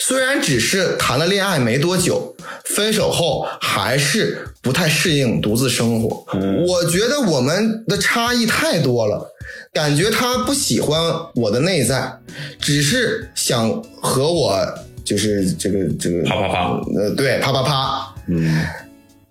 [0.00, 2.34] 虽然只是谈了恋爱没多久，
[2.64, 6.26] 分手后还是不太适应独自生活。
[6.66, 9.24] 我觉得我们的差异太多了，
[9.72, 11.00] 感觉他不喜欢
[11.36, 12.12] 我的内在，
[12.60, 14.58] 只是想和我
[15.04, 18.14] 就是这个这个啪啪啪，呃，对，啪啪啪。
[18.26, 18.60] 嗯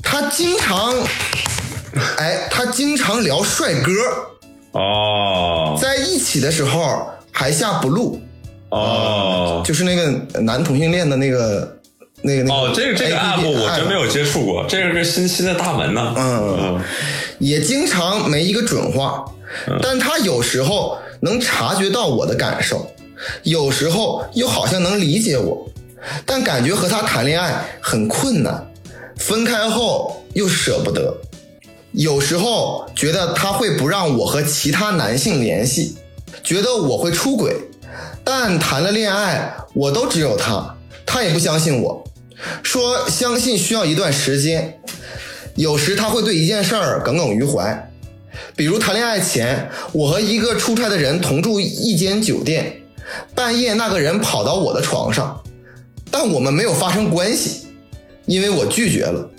[0.01, 0.95] 他经常，
[2.17, 3.91] 哎，他经常聊帅哥，
[4.72, 5.78] 哦。
[5.82, 8.19] 在一起的时候还下 blue，
[8.69, 9.61] 哦。
[9.65, 10.09] 就是那个
[10.41, 11.78] 男同性恋的那个
[12.22, 16.13] 那个那个哦，这个这个 APP 我真没有接触过，这是个新新的大门呢。
[16.17, 16.82] 嗯。
[17.39, 19.26] 也经常没一个准话，
[19.82, 22.86] 但他有时候能察觉到我的感受，
[23.41, 25.67] 有时候又好像能理解我，
[26.24, 28.63] 但感觉和他谈恋爱很困难，
[29.17, 31.11] 分开后又舍不得。
[31.94, 35.98] 有时候觉得他会不让我和其他男性联系，
[36.42, 37.56] 觉得我会出轨，
[38.24, 42.04] 但谈了恋爱我都只有他，他也不相信我，
[42.64, 44.80] 说相信需要一段时间。
[45.56, 47.92] 有时他会对一件事儿耿耿于怀，
[48.56, 52.74] 比如谈恋爱前，我和一个出差的人同住一间酒店，
[53.36, 55.44] 半夜那个人跑到我的床上，
[56.10, 57.68] 但我们没有发生关系，
[58.26, 59.30] 因为我拒绝了。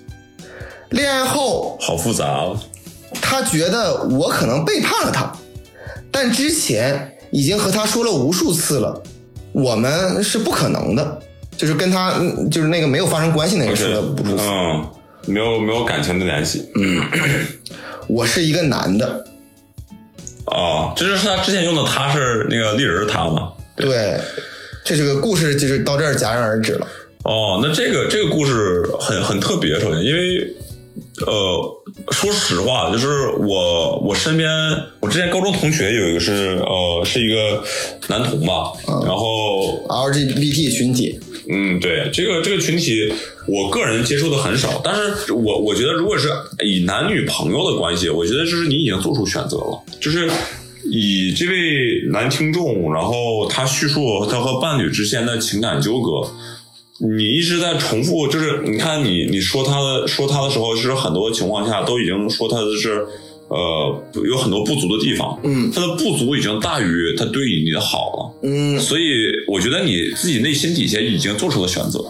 [0.92, 2.60] 恋爱后，好复杂啊。
[3.20, 5.30] 他觉得我可能背叛了他，
[6.10, 9.02] 但之前已经和他说了无数次了，
[9.52, 11.20] 我们是不可能的，
[11.56, 14.42] 就是跟他嗯就是那个没有发生关系那个是说的无数次。
[14.42, 14.86] 嗯，
[15.26, 16.70] 没有没有感情的联系。
[16.74, 17.02] 嗯
[18.08, 19.24] 我是一个男的，
[20.46, 23.52] 哦，这就是他之前用的，他是那个丽人儿他吗？
[23.76, 24.18] 对，
[24.84, 26.86] 这这个故事就是到这儿戛然而止了。
[27.24, 30.54] 哦，那这个这个故事很很特别，首先因为。
[31.26, 34.48] 呃，说实话，就是我我身边，
[35.00, 37.62] 我之前高中同学有一个是呃是一个
[38.08, 38.72] 男同吧，
[39.04, 41.18] 然后 LGBT 群体，
[41.48, 43.12] 嗯，对，这个这个群体，
[43.46, 46.28] 我个人接触的很少，但是我我觉得，如果是
[46.64, 50.28] 以男女朋友的关系，我觉得就是你已经做出选择了，就是
[50.84, 51.54] 以这位
[52.10, 56.28] 男听众，然后他叙述他和伴侣之间的情感纠葛，
[57.02, 63.04] 你一直在重复，就是你看你你说他的说他的时候，其实很多情况下都已经说他的是。
[63.48, 69.02] 呃，有很多不足的地方，嗯他的不足已经大于他对你的好了，嗯所以
[69.46, 72.02] 我觉得你自己内心底下已经做出了选择。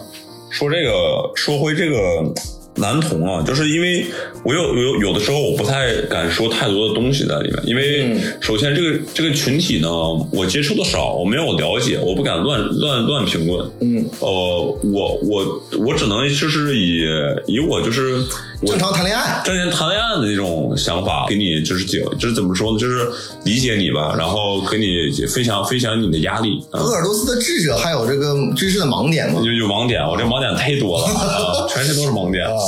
[0.49, 2.33] 说这个，说回这个
[2.75, 4.05] 男同啊，就是因为
[4.43, 9.89] 我有有有的时候我不太敢说太多的东西在里面，因为嗯首先这个这个群体呢，
[10.31, 13.69] 我接触的少，我没有了解，我不敢乱乱乱评论。
[13.81, 17.03] 嗯，呃，我我我只能就是以
[17.45, 18.15] 以我就是
[18.61, 23.07] 我正常谈恋爱，正常谈恋爱的那种想法，给你就是解，就是怎么说呢，就是
[23.45, 26.79] 理解你吧，然后给你分享分享你的压力啊。
[26.81, 29.41] 鄂尔多斯的智者还有这个知识的盲点吗？
[29.43, 32.62] 有有盲点，我这盲点太多了啊， 全是都是盲点啊。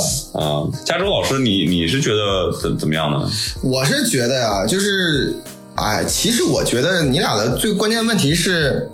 [0.84, 3.30] 加州老师，你你是觉得怎怎么样呢？
[3.62, 5.34] 我是觉得呀，就是，
[5.76, 8.88] 哎，其实我觉得你俩的最关键问题是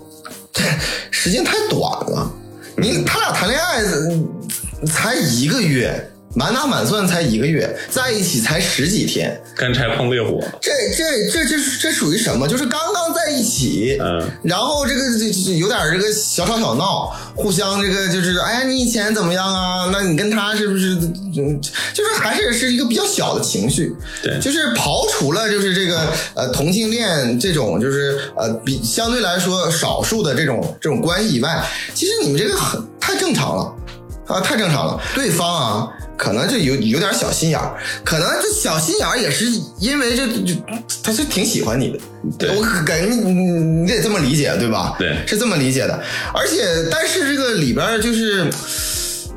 [1.11, 2.31] 时间太短了。
[2.77, 4.29] 你他俩谈恋爱嗯
[4.87, 12.49] 才一个月，满打满算才一个月，在一起才十几天，干柴碰烈火，这这这这这属于什么？
[12.49, 15.01] 就是刚刚在一起，嗯，然后这个
[15.57, 19.91] 有点这个小吵小闹，互相这个就是，哎呀，你以前怎么样啊？
[19.93, 20.95] 那你跟他是不是，
[21.37, 21.61] 嗯，
[21.93, 24.41] 就是还是是一个比较小的情绪，对。
[24.41, 26.01] 就是刨除了就是这个
[26.35, 31.63] 呃同性恋这种就是呃比相对来说少数的这种这种关系以外，
[31.95, 33.75] 其实你们这个很太正常了。
[34.29, 35.93] 啊，太正常了，对方啊。
[36.23, 39.45] 可能就有有点小心眼儿，可能这小心眼儿也是
[39.81, 40.55] 因为这就
[41.03, 41.99] 他是挺喜欢你的，
[42.39, 43.43] 对我感觉你你
[43.83, 44.95] 你得这么理解对吧？
[45.01, 46.01] 对是这么理解的。
[46.33, 48.49] 而且，但是这个里边就是，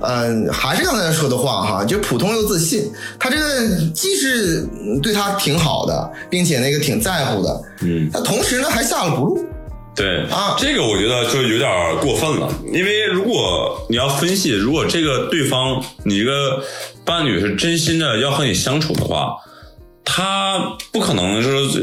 [0.02, 2.92] 嗯、还是刚才说的话哈，就普通又自信。
[3.18, 4.68] 他这个既是
[5.02, 9.44] 对他挺好的，并且那个挺在乎的，嗯，他同时呢还下了不露。
[9.96, 16.62] 对啊这个我觉得就有点过分了，因为如果你要分析，如果这个对方你一个
[17.06, 19.36] 伴侣是真心的要和你相处的话，
[20.04, 21.82] 他不可能就是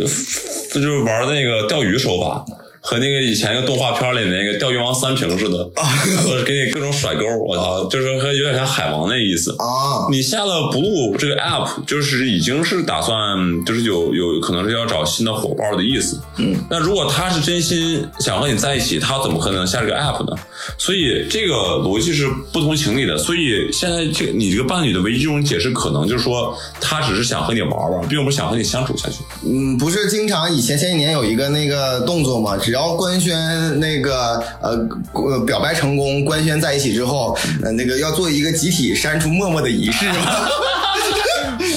[0.75, 2.45] 就是玩那个钓鱼手法。
[2.85, 5.65] 和那个以前一个动画片里那个钓鱼王三平似的，
[6.27, 9.53] 或者给你各种甩钩，我操，就是和有点像海王那意思。
[9.53, 16.21] 啊，你下了 Blue 这个 app，就是已经是打算，就是有有可能是要找新的伙伴的意思。
[16.39, 20.37] 嗯，那如果他是真心想和你在一起，他怎么可能下这个 app 呢？
[20.77, 23.17] 所以这个逻辑是不通情理的。
[23.17, 29.19] 所以现在这个你这个伴侣的唯一一种解释，可能就是说他只是想和你玩玩，并不是想和你相处下去。
[29.47, 40.15] 嗯，不是经常以前前几年有一个那个动作嘛，只要官宣那个呃呃表白成功，官宣在一起之后，呃那个要做一个集体删除陌陌的仪式嘛。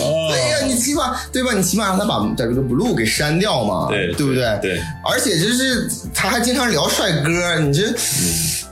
[0.01, 1.53] 哦 对呀，你起码对吧？
[1.53, 4.43] 你起码让他把把这个 blue 给删掉嘛，对对不对？
[4.61, 7.83] 对，而且就是他还经常聊帅哥，你这，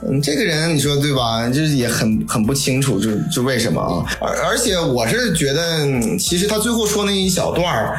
[0.08, 1.48] 嗯，这个人你说对吧？
[1.48, 4.04] 就是也很很不清楚，就就为什么啊？
[4.20, 7.98] 而而且我是觉得，嗯其实他最后说那一小段儿。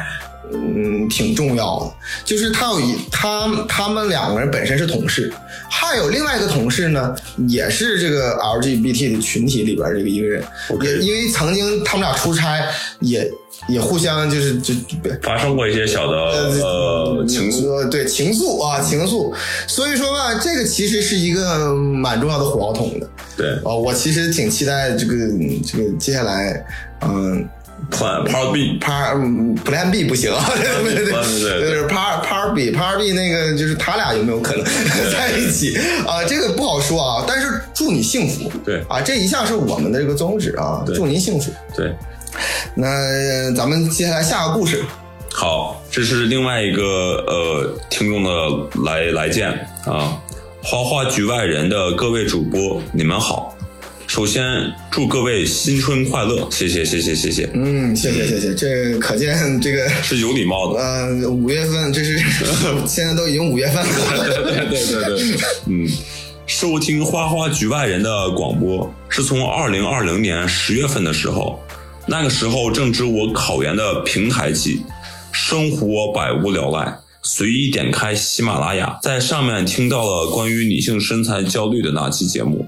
[0.52, 1.92] 嗯，挺重要的，
[2.24, 5.32] 就是他有一他他们两个人本身是同事，
[5.68, 7.14] 还有另外一个同事呢，
[7.48, 10.44] 也是这个 LGBT 的群体里边这个一个人。
[10.82, 12.64] 也因为曾经他们俩出差
[13.00, 13.28] 也
[13.68, 14.72] 也互相就是就
[15.22, 19.34] 发生过一些小的呃情愫，呃对情愫啊情愫，
[19.66, 23.08] 所以说吧，这个其实是一个蛮重要的火药桶的。
[23.36, 23.50] 对。
[23.64, 25.14] 啊、我其实挺期待这个
[25.64, 26.64] 这个接下来
[27.02, 27.48] 嗯。
[27.90, 30.44] ，Plan Part B，Par 嗯 Plan B 不行啊，
[30.82, 31.12] 对对对，
[31.60, 34.64] 就是 Par Par B Par B 那个就是他俩有没有可能
[35.12, 36.24] 在一起啊？
[36.26, 38.50] 这个不好说啊，但是祝你幸福。
[38.64, 41.50] 对啊，这一向是我们的这个宗旨啊，祝您幸福。
[41.74, 41.94] 对。
[42.74, 44.84] 那呃咱们接下来下个故事，
[45.32, 46.82] 好，这是另外一个
[47.26, 48.30] 呃听众的
[48.84, 49.48] 来来见
[49.86, 50.20] 啊，
[50.62, 53.55] 花花局外人的各位主播，你们好。
[54.06, 54.42] 首先
[54.90, 60.80] 祝各位新春快乐，谢谢谢谢谢谢，嗯，谢谢谢谢，这可见这个 是有礼貌的。
[60.80, 62.18] 呃五月份这是
[62.86, 65.36] 现在都已经五月份了，对对对对，
[65.66, 65.86] 嗯，
[66.46, 71.60] 收听花花局外人的广播是从二零二零年十月份的时候，
[72.06, 74.80] 那个时候正值我考研的平台期，
[75.32, 82.64] 生活百无聊赖，随意点开喜马拉雅，在上面听到了关于女性身材焦虑的那期节目，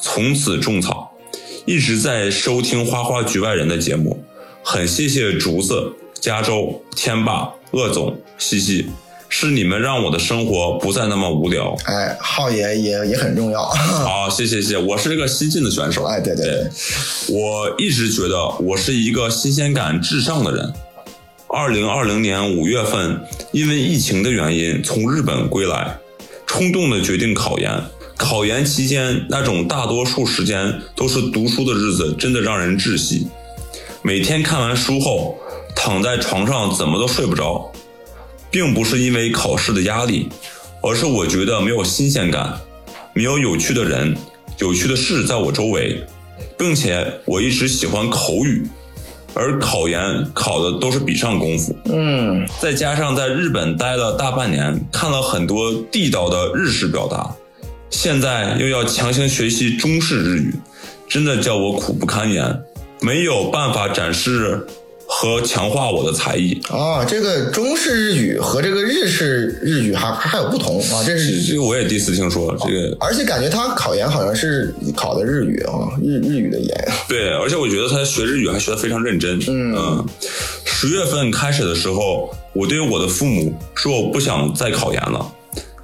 [0.00, 1.10] 从此种草，
[1.64, 4.22] 一直在收听花花局外人的节目，
[4.62, 8.86] 很谢谢竹子、加州、天霸、鄂总、西西。
[9.28, 11.76] 是你们让我的生活不再那么无聊。
[11.84, 16.04] 哎，浩爷也也很重要，好，谢谢谢谢，我是这个新晋的选手。
[16.04, 16.70] 哎，对对对，
[17.28, 20.72] 我一直觉得我是一个新鲜感至上的人。
[21.48, 23.20] 二零二零年五月份，
[23.50, 25.98] 因为疫情的原因从日本归来，
[26.46, 27.82] 冲动的决定考研。
[28.16, 33.28] 考研期间那种大多数时间都是读书的日子，真的让人窒息。
[34.02, 35.38] 每天看完书后，
[35.74, 37.70] 躺在床上怎么都睡不着，
[38.50, 40.28] 并不是因为考试的压力，
[40.82, 42.58] 而是我觉得没有新鲜感，
[43.12, 44.16] 没有有趣的人、
[44.58, 46.04] 有趣的事在我周围。
[46.58, 48.66] 并且我一直喜欢口语，
[49.34, 51.74] 而考研考的都是笔上功夫。
[51.86, 57.34] 嗯，再加上在日本待了大半年，看了很多地道的日式表达，
[57.96, 60.54] 现在又要强行学习中式日语，
[61.08, 62.54] 真的叫我苦不堪言，
[63.00, 64.60] 没有办法展示
[65.08, 66.60] 和强化我的才艺。
[66.68, 76.88] 啊，这个中式日语和这个日式日语还还还有不同啊，这是这个我也第一次听说，这个而且感觉他考研好像是考的日语啊，日日语的研。
[77.08, 79.42] 对，而且我觉得他学日语还学的非常认真。
[79.48, 80.06] 嗯
[80.66, 85.32] 十月份开始的时候，我对我的父母说我不想再考研了，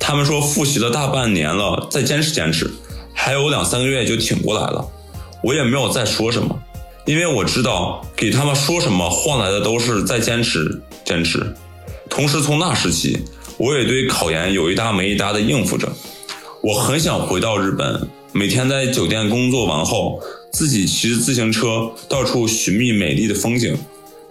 [0.04, 2.68] 他们说复习了大半年了，再坚持坚持，
[3.14, 4.84] 还有两三个月就挺过来了。
[5.44, 6.60] 我也没有再说什么，
[7.06, 11.54] 因为我知道给他们说什么换来的都是再坚持坚持。
[12.10, 13.16] 同时从那时起，
[13.56, 15.88] 我也对考研有一搭没一搭的应付着。
[16.62, 20.20] 我很想回到日本，每天在酒店工作完后，
[20.52, 23.78] 自己骑着自行车到处寻觅美丽的风景。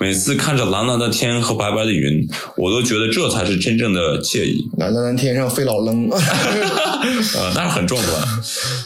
[0.02, 2.28] 每次看着蓝蓝的天和白白的云，
[2.58, 4.68] 我都觉得这才是真正的惬意。
[4.80, 8.20] 蓝蓝的天上飞老扔， 呃，但是很壮观。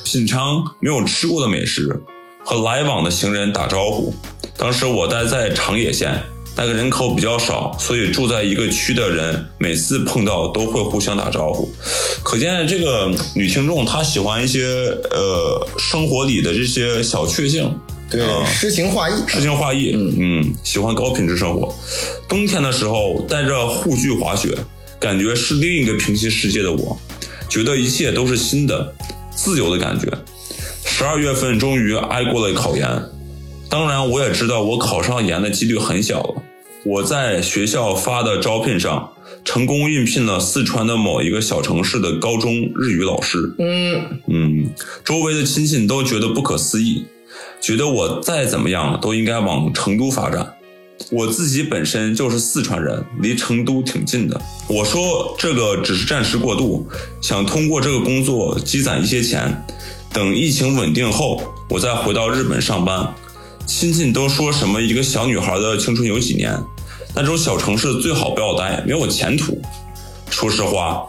[0.04, 1.88] 品尝没有吃过的美食，
[2.44, 4.14] 和来往的行人打招呼。
[4.58, 6.22] 当时我待在长野县，
[6.58, 11.74] 那个人口比较少，所以住在一个区的人每次碰到都会互相打招呼。
[12.26, 14.66] 可见这个女听众她喜欢一些
[15.12, 17.74] 呃生活里的这些小确幸。
[18.16, 19.14] 对啊，诗情画意。
[19.28, 21.74] 诗情画意，嗯喜欢高品质生活。
[22.28, 24.58] 冬天的时候带着护具滑雪，
[25.00, 26.98] 感觉是另一个平行世界的我，
[27.50, 28.94] 觉得一切都是新的、
[29.36, 30.08] 自由的感觉。
[30.86, 32.88] 十二月份终于挨过了考研，
[33.70, 36.44] 当然我也知道我考上研的几率很小了。
[36.86, 39.12] 我在学校发的招聘上
[39.44, 43.40] 成功应聘了四川的某一个小城市的高中日语老师。
[43.58, 44.70] 嗯，嗯，
[45.04, 47.04] 周围的亲戚都觉得不可思议，
[47.62, 50.54] 觉得我再怎么样都应该往成都发展。
[51.12, 54.40] 我自己本身就是四川人，离成都挺近的。
[54.68, 56.88] 我说这个只是暂时过渡，
[57.22, 59.66] 想通过这个工作积攒一些钱，
[60.14, 63.14] 等疫情稳定后，我再回到日本上班。
[63.68, 66.58] 亲戚都说什么一个小女孩的青春有几年，
[67.14, 69.62] 那种小城市最好不要待，没有前途。
[70.30, 71.04] 说实话，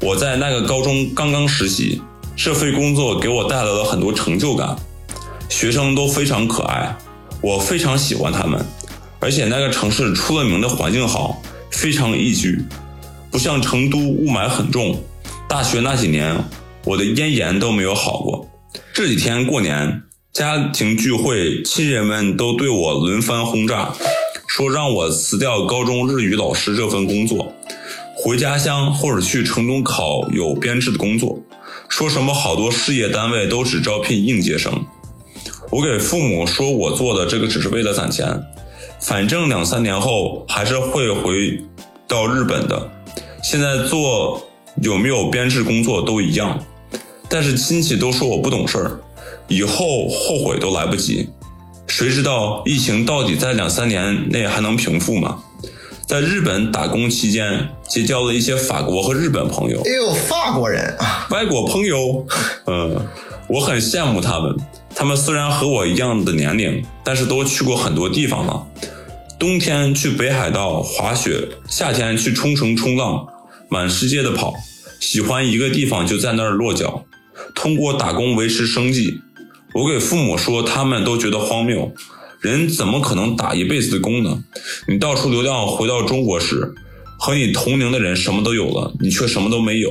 [0.00, 2.00] 我在那个高中刚刚实习，
[2.36, 4.76] 这份工作给我带来了很多成就感。
[5.52, 6.96] 学生都非常可爱，
[7.42, 8.58] 我非常喜欢他们，
[9.20, 11.40] 而且那个城市出了名的环境好，
[11.70, 12.64] 非常宜居，
[13.30, 14.98] 不像成都雾霾很重。
[15.46, 16.34] 大学那几年，
[16.84, 18.48] 我的咽炎都没有好过。
[18.94, 23.92] 这几天过年，家庭聚会，亲人们都对我轮番轰炸，
[24.48, 27.54] 说让我辞掉高中日语老师这份工作，
[28.16, 31.38] 回家乡或者去城中考有编制的工作，
[31.90, 34.72] 说什么好多事业单位都只招聘应届生。
[35.72, 38.38] 我给父母说我做的这个只是为了攒钱，
[39.00, 41.58] 反正两三年后还是会回
[42.06, 42.90] 到日本的。
[43.42, 44.46] 现在做
[44.82, 46.62] 有没有编制工作都一样，
[47.26, 49.00] 但是亲戚都说我不懂事儿，
[49.48, 51.26] 以后后悔都来不及。
[51.86, 55.42] 谁知道疫情到底在两三年内还能平复吗？
[56.06, 59.80] 在日本打工期间，结交了一些法国和日本朋友。
[59.86, 62.26] 哎呦，法国人啊，外国朋友，
[62.66, 62.94] 嗯，
[63.48, 64.54] 我很羡慕他们。
[65.02, 68.64] 他们虽然和我一样的年龄，但是都去过很多地方了。
[69.36, 73.26] 冬天去北海道滑雪，夏天去冲绳冲浪，
[73.68, 74.54] 满世界的跑。
[75.00, 77.04] 喜欢一个地方就在那儿落脚，
[77.52, 79.18] 通过打工维持生计。
[79.74, 81.92] 我给父母说，他们都觉得荒谬。
[82.40, 84.44] 人怎么可能打一辈子的工呢？
[84.86, 86.72] 你到处流浪，回到中国时，
[87.18, 89.90] 和你同龄的人什么都有了，你却什么都没有，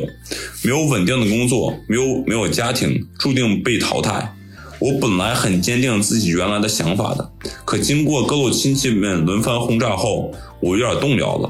[0.63, 4.33] 没有稳定的工作，没有没有家庭，注定被淘汰。
[4.81, 7.31] 我本来很坚定自己原来的想法的，
[7.63, 11.49] 可经过各路亲戚们轮番轰炸后，我有点动摇了。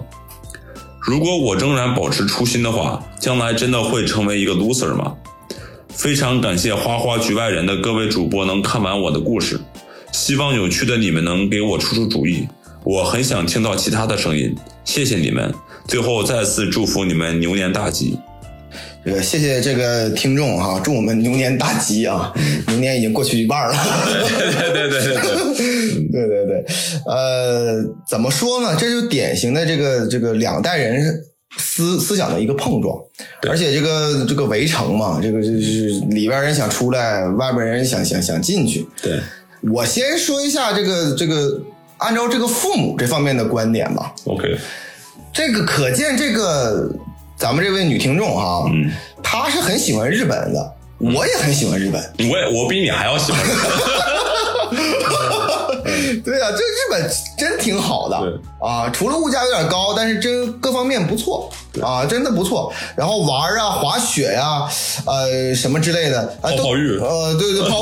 [0.99, 5.13] 如果我仍然保持初心的话，将来真的会成为一个 loser 吗？
[5.87, 9.57] 非常感谢花花局外人的各位主播能看完我的故事，
[10.11, 12.45] 希望有趣的你们能给我出出主意。
[12.83, 14.53] 我很想听到其他的声音，
[14.83, 15.53] 谢谢你们。
[15.87, 18.19] 最后再次祝福你们牛年大吉。
[19.03, 22.31] 这个谢谢这个听众哈、祝我们牛年大吉啊！
[22.67, 23.73] 牛年已经过去一半了。
[24.29, 26.65] 对对对对对，对对对，
[27.07, 28.75] 呃，怎么说呢？
[28.79, 31.19] 这就典型的这个这个两代人
[31.57, 32.95] 思思想的一个碰撞，
[33.49, 38.85] 而且这个这个围城嘛，这个就是里边人想出来，外边人想想想进去。
[39.01, 39.19] 对，
[39.73, 41.59] 我先说一下这个这个，
[41.97, 44.13] 按照这个父母这方面的观点吧。
[44.25, 44.55] OK，
[45.33, 46.87] 这个可见，这个
[47.41, 48.91] 咱们这位女听众哈、嗯，
[49.23, 51.99] 她是很喜欢日本的，我也很喜欢日本。
[52.29, 53.41] 我也我比你还要喜欢。
[56.23, 58.31] 对啊，这日本真挺好的对
[58.69, 61.49] 啊，除了物价有点高，但是真各方面不错
[61.81, 62.71] 啊，真的不错。
[62.95, 64.69] 然后玩啊，滑雪呀、
[65.07, 67.81] 呃，什么之类的，啊，都泡泡浴呃，对对泡，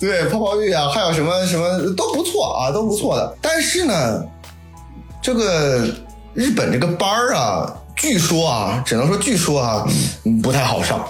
[0.00, 3.36] 对 泡泡浴啊，还有什么什么都不错啊，都不错的。
[3.40, 4.24] 但是呢，
[5.22, 5.86] 这个
[6.34, 9.86] 日本这个班儿啊，据说啊，只能说据说啊，
[10.24, 11.06] 嗯不太好上。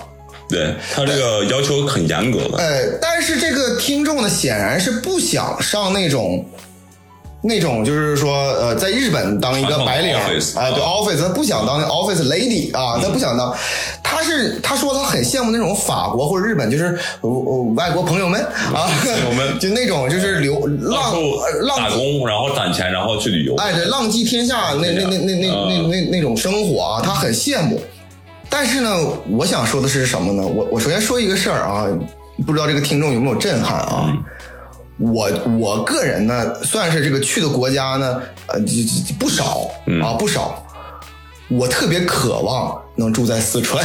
[0.48, 2.56] 对他这个要求很严格的。
[2.58, 6.44] 哎，但是这个听众呢，显然是不想上那种。
[7.40, 10.16] 那种就是说，呃，在日本当一个白领，
[10.56, 13.54] 哎，对，office，他不想当 office lady 啊，他不想当，
[14.02, 18.90] 他是他说他很羡慕那种法国或者日本，就是呃呃外国朋友们啊，
[19.36, 21.14] 们 就那种就是流浪
[21.62, 27.80] 浪打工，然后攒钱，然后去旅游，哎，对，浪迹天下那那那那那那那那种生活啊，他很羡慕。
[28.50, 28.90] 但是呢，
[29.30, 30.42] 我想说的是什么呢？
[30.42, 31.86] 我我首先说一个事儿啊，
[32.46, 34.12] 不知道这个听众有没有震撼啊？
[34.98, 38.60] 我我个人呢，算是这个去的国家呢，呃，
[39.18, 39.70] 不少
[40.02, 40.64] 啊，不少。
[41.50, 43.82] 我特别渴望能住在四川。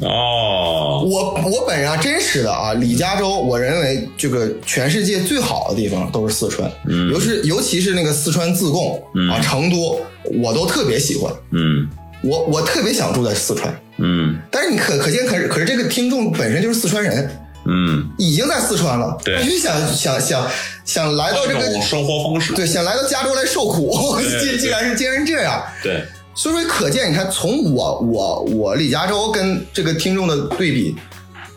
[0.00, 9.00] 哦， 我我本人啊，真实的啊，李加州，我认为这个全世界最好的地方都是四川，嗯，尤是尤其是那个四川自贡、
[9.30, 10.00] 啊，成都，
[10.42, 11.32] 我都特别喜欢。
[11.52, 11.88] 嗯
[12.22, 17.30] 我我特别想住在四川，嗯但是你可可见，可是可是这个听众本身就是四川人，
[17.66, 20.46] 嗯，已经在四川了，对必须想想想
[20.84, 22.52] 想来到这个这生活方式。
[22.52, 26.04] 对，想来到加州来受苦，对 既既然是竟然这样，对
[26.34, 30.94] 所以说可见，你看从我我我李加州跟这个听众的对比，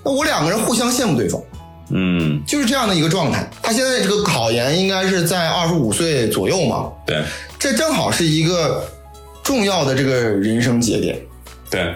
[0.05, 1.41] 那我两个人互相羡慕对方。
[1.89, 3.49] 嗯就是这样的一个状态。
[3.61, 7.23] 他现在这个考研应该是在二十五岁左右嘛，对
[7.57, 8.83] 这正好是一个
[9.41, 11.17] 重要的这个人生节点。
[11.69, 11.93] 对，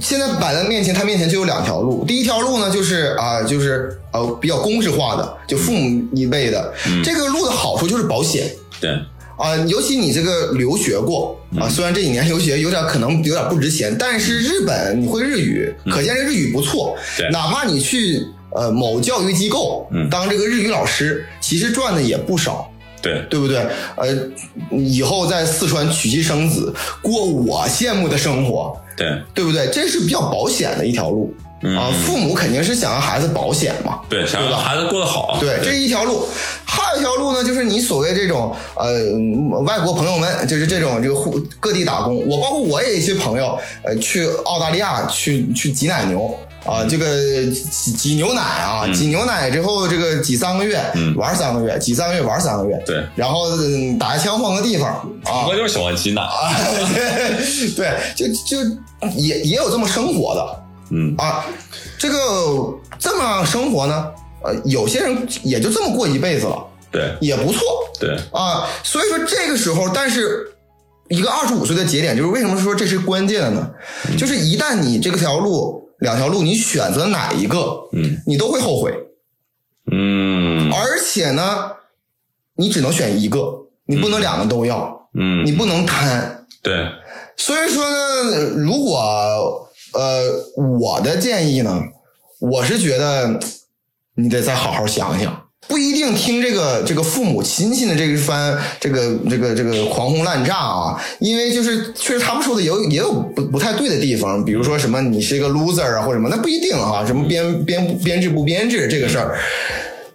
[0.00, 2.04] 现在摆在面前，他面前就有两条路。
[2.04, 6.74] 第一条路呢，就是啊、就是呃比较公式化的，就父母一辈的。
[7.04, 8.50] 这个路的好处就是保险
[8.80, 8.90] 对
[9.36, 16.96] 啊、尤其你这个留学过啊、虽然这几年留学有点可能有点不值钱，但是日本你会日语，可见这日语不错。
[17.16, 22.68] 对哪怕你去呃某教育机构嗯当这个日语老师，其实赚的也不少。
[23.02, 23.58] 对对不对？
[23.96, 24.16] 呃，
[24.70, 29.68] 以后在四川娶妻生子，过我羡慕的生活，对对不对？
[29.72, 31.90] 这是比较保险的一条路、啊。
[32.04, 34.42] 父母肯定是想让孩子保险嘛，嗯对，想？
[34.50, 35.38] 让孩子过得好。
[35.40, 36.26] 对，这是一条路。
[36.64, 42.26] 还有一条路呢，就是你所谓这种呃外国朋友们，就是这种这个互各地打工。
[42.26, 46.36] 我包括我也一些朋友，呃，去澳大利亚去去挤奶牛。
[46.64, 47.06] 啊，这个
[47.70, 50.80] 挤挤牛奶啊，挤牛奶之后，这个挤三个月，
[51.16, 54.88] 玩三个月，挤三个月玩三个月，对然后嗯打一枪换个地方
[55.24, 56.22] 啊，我就是喜欢挤奶。
[56.22, 56.52] 啊，
[56.94, 58.70] 对 对，就就
[59.16, 61.44] 也也有这么生活的，嗯啊，
[61.98, 62.18] 这个
[62.98, 64.06] 这么生活呢，
[64.42, 66.66] 呃，有些人也就这么过一辈子了。
[66.90, 67.60] 对也不错
[67.98, 68.68] 对，啊。
[68.84, 70.46] 所以说这个时候，但是
[71.08, 73.68] 一个二十五岁的节点，就是为什么说这是关键的呢？
[74.16, 78.92] 就是一旦你这个条路两条路，你选择哪一个，嗯你都会后悔，
[79.90, 80.70] 嗯。
[80.70, 81.72] 而且呢，
[82.56, 83.38] 你只能选一个，
[83.86, 86.46] 你不能两个都要，嗯，你不能贪。
[86.62, 86.88] 对，
[87.36, 90.22] 所以说呢，如果呃
[90.78, 91.80] 我的建议呢，
[92.38, 93.40] 我是觉得
[94.14, 109.38] 你得再好好想想，不一定听这个这个父母亲戚的这一番这个这个这个狂轰滥炸啊，因为就是确实他们说的也有也有不不太对的地方，比如说什么你是一个 loser 啊或者什么，那不一定啊，什么编编编制不编制这个事儿。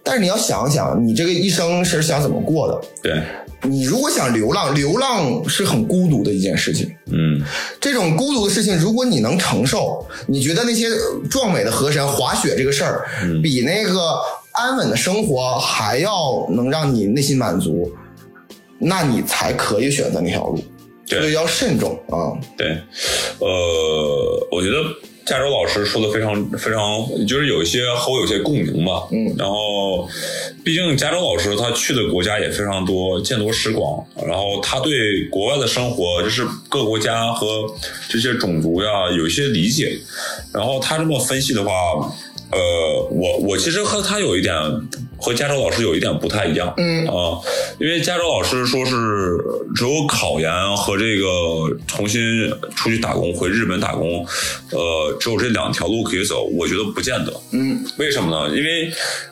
[0.02, 2.80] 但是你要想想，你这个一生是想怎么过的？
[3.02, 3.22] 对，
[3.62, 6.90] 你如果想流浪，流浪是很孤独的一件事情。
[7.12, 7.42] 嗯
[7.80, 10.86] 这种孤独的事情，如果你能承受，你觉得那些
[11.30, 13.06] 壮美的河山、滑雪这个事儿，
[13.42, 14.18] 比那个
[14.52, 17.92] 安稳的生活还要能让你内心满足，
[18.78, 20.62] 那你才可以选择那条路。
[21.06, 22.38] 对所以要慎重啊。
[22.56, 22.68] 对，
[23.40, 24.76] 呃，我觉得
[25.30, 29.06] 加州老师说的非常非常，就是有一些和我有些共鸣吧。
[29.12, 30.08] 嗯然后，
[30.64, 34.90] 毕竟加州老师他去的国家也非常多，见多识广，然后他对
[35.30, 37.46] 国外的生活，就是各国家和
[38.08, 39.96] 这些种族呀有一些理解。
[40.52, 41.70] 然后他这么分析的话，
[42.50, 44.52] 呃，我我其实和他有一点
[45.20, 46.72] 和加州老师有一点不太一样。
[46.76, 47.38] 嗯啊，
[47.78, 49.38] 因为加州老师说是
[49.74, 52.20] 只有考研和这个重新
[52.74, 54.26] 出去打工回日本打工，
[54.70, 56.44] 呃，只有这两条路可以走。
[56.44, 58.56] 我觉得不见得，嗯为什么呢？
[58.56, 58.90] 因为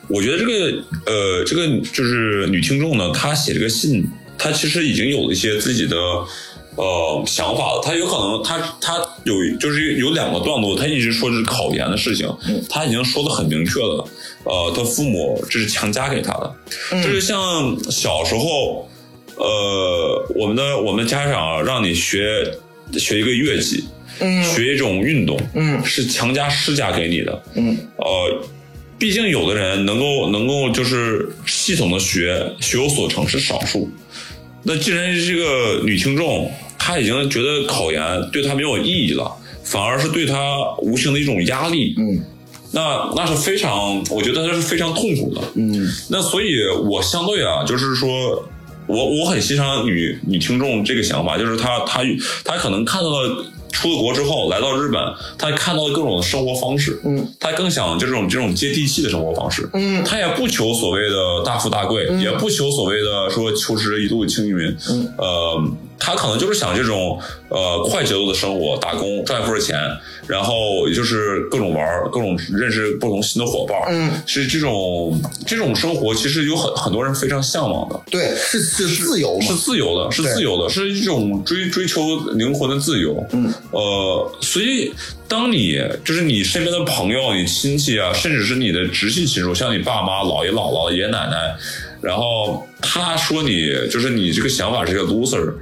[0.09, 5.97] 我觉得这个呃，这个就是女听众呢，她写这个信，她其实已经有了一些自己的。
[6.77, 12.27] 呃，想法了，她有可能，她她有就是有两个段落，他一直说是考研的事情，
[12.69, 14.09] 他已经说的很明确了，
[14.45, 16.57] 呃，她父母这是强加给他的，
[17.03, 18.89] 就是像小时候，
[19.37, 22.51] 呃，我们的我们的家长让你学
[22.95, 23.85] 学一个乐器，
[24.21, 27.43] 嗯学一种运动，嗯是强加施加给你的。
[27.55, 28.43] 嗯呃，
[28.99, 33.89] 毕竟有的人能够能够就是系统的学学有所成是少数。
[34.65, 36.51] 那既然这个女听众
[36.89, 39.31] 她已经觉得考研对他没有意义了，
[39.63, 40.35] 反而是对他
[40.79, 42.19] 无形的一种压力，嗯。
[42.73, 45.41] 那那是非常，我觉得他是非常痛苦的。
[45.57, 45.87] 嗯。
[46.09, 48.09] 那所以，我相对啊，就是说，
[48.87, 52.01] 我我很欣赏女女听众这个想法，就是她她
[52.43, 54.99] 她可能看到了出了国之后来到日本，
[55.37, 60.03] 她看到了各种生活方式，嗯，她更想这种这种接地气的生活方式，嗯。
[60.05, 65.63] 她也不求所谓的大富大贵，也不求所谓的说求职一路青云，嗯，呃，
[65.99, 69.77] 她可能就是想这种呃快节奏的生活，打工赚一份钱，
[70.27, 79.59] 然后也就是各种玩儿，各种认识不同新的伙伴，嗯，是这种这种生活，其实有很很多人非常向往的，对，是是自由是嘛。
[79.59, 83.27] 自由的，是自由的，是一种追追求灵魂的自由。
[83.33, 84.93] 嗯，呃，所以
[85.27, 91.55] 当你就是你身边的朋友、你亲戚啊，甚至是你的直系亲属，像你爸妈、姥爷姥姥、爷爷奶奶，
[92.01, 95.53] 然后他说你就是你这个想法是个 loser，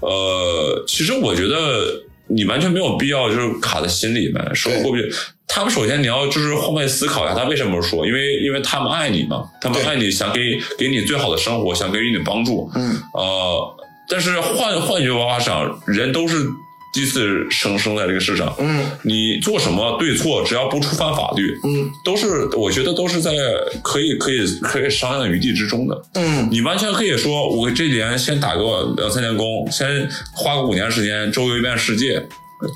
[0.00, 5.12] 呃，其实我觉得你完全没有必要就是卡在心里面，说过不去。
[5.52, 8.06] 他们首先你要就是换位思考一下，他为什么说？
[8.06, 12.70] 因为因为他们爱你嘛，他们爱你，想给给你最好的生活，想给予你帮助。
[12.76, 13.76] 嗯呃，
[14.08, 16.36] 但是换换句话讲，人都是
[16.92, 23.30] 第一次生生在这个世上，嗯你做什么对错，只要不触犯法律，嗯都是我觉得都是在
[23.82, 26.02] 可以可以可以商量余地之中的。
[26.14, 32.20] 嗯你完全可以说，我这几年先打个两三年工，先花个五年时间周游一遍世界，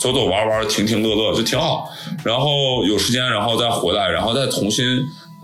[0.01, 1.91] 走走玩玩，停停乐乐就挺好。
[2.25, 4.85] 然后有时间，然后再回来，然后再重新，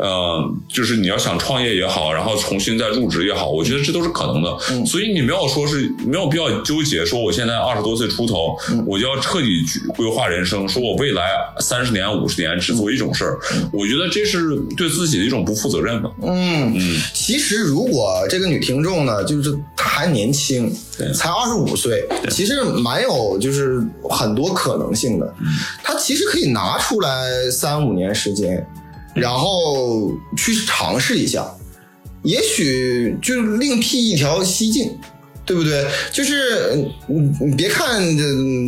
[0.00, 4.56] 呃，就是你要想创业也好，然后重新再入职也好，我觉得这都是可能的。
[4.70, 11.22] 嗯所以你没有说是没有必要纠结，说我现在二十多岁出头，嗯我就要彻底去规划人生，说我未来
[11.60, 13.38] 三十年、五十年只做一种事儿，
[13.72, 16.10] 我觉得这是对自己的一种不负责任吧。
[16.22, 16.72] 嗯。
[16.74, 25.34] 嗯，其实，如果这个女听众呢，就是她还年轻对，才二十五岁，其实蛮有就是很多可能性的。
[25.82, 28.66] 她其实可以拿出来三五年时间，
[29.14, 31.50] 然后去尝试一下，
[32.22, 34.98] 也许就另辟一条蹊径。
[35.46, 35.84] 对不对？
[36.12, 36.76] 就是
[37.08, 38.22] 你你别看这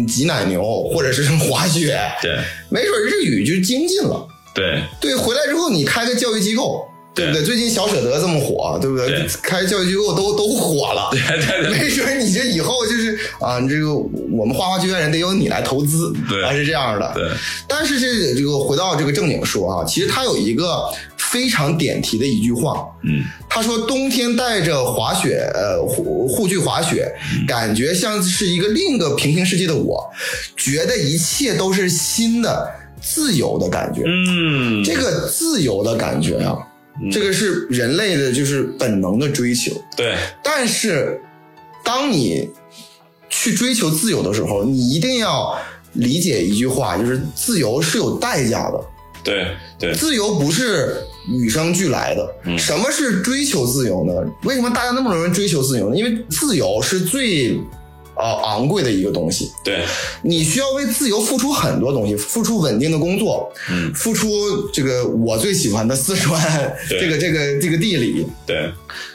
[0.04, 2.36] 挤奶牛或者是滑雪，对
[2.70, 4.26] 没准日语就精进了。
[4.52, 4.82] 对。
[5.00, 6.84] 对，回来之后你开个教育机构，
[7.14, 7.42] 对不对？
[7.42, 9.06] 最近小舍得这么火，对不对？
[9.08, 11.10] 对开教育机构都都火了。
[11.12, 17.12] 对对对， 没准你这以后就是啊，这个我们花花剧院人得由你来投资，对啊是这样的。
[17.14, 17.28] 对，
[17.68, 27.12] 但是这这个回到这个正经说啊，其实他有一个非常点题的一句话，嗯他说冬天带着滑雪呃护护具滑雪，
[27.46, 30.02] 感觉像是一个另一个平行世界的我，
[30.56, 32.70] 觉得一切都是新的、
[33.02, 34.02] 自由的感觉。
[34.06, 36.56] 嗯，这个自由的感觉啊，
[37.10, 39.72] 这个是人类的就是本能的追求。
[39.96, 41.20] 对但是，
[41.84, 42.48] 当你
[43.28, 45.58] 去追求自由的时候，你一定要
[45.94, 48.80] 理解一句话，就是自由是有代价的。
[49.24, 49.46] 对
[49.78, 50.96] 对，自由不是
[51.28, 52.34] 与生俱来的。
[52.44, 54.12] 嗯什么是追求自由呢？
[54.42, 55.96] 为什么大家那么多人追求自由呢？
[55.96, 57.60] 因为自由是最
[58.14, 59.84] 呃昂贵的一个东西，对，
[60.22, 63.92] 你需要为自由付出很多东西，付出稳定的工作，嗯。
[63.94, 64.28] 付出
[64.72, 66.40] 这个我最喜欢的四川
[66.88, 68.72] 这个这个这个地理，对，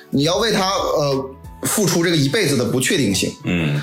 [0.10, 1.30] 你要为他呃
[1.64, 3.32] 付出这个一辈子的不确定性。
[3.44, 3.82] 嗯。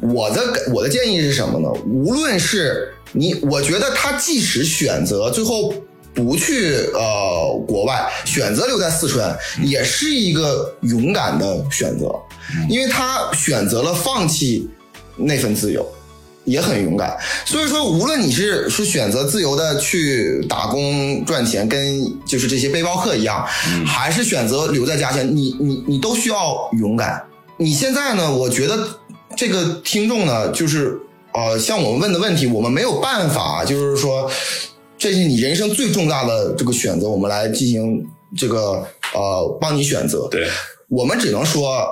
[0.00, 0.42] 我的
[0.74, 1.68] 我的建议是什么呢？
[1.86, 5.72] 无论是你，我觉得他即使选择最后
[6.12, 12.12] 不去呃国外，选择留在四川，也是一个勇敢的选择，
[12.68, 14.68] 因为他选择了放弃
[15.16, 15.86] 那份自由。
[16.44, 23.46] 也很勇敢，所以说，无论你是是选择自由的去打工赚钱，跟就是这些背包客一样，
[23.86, 27.22] 还是选择留在家乡，你你你都需要勇敢。
[27.58, 28.34] 你现在呢？
[28.34, 28.76] 我觉得
[29.36, 31.00] 这个听众呢，就是
[31.32, 34.28] 呃，像我们问的问题，我们没有办法，就是说，
[34.98, 38.04] 这是你人生最重大的这个选择，我们来进行
[38.36, 38.84] 这个
[39.14, 40.26] 呃帮你选择。
[40.28, 40.48] 对，
[40.88, 41.86] 我们只能说，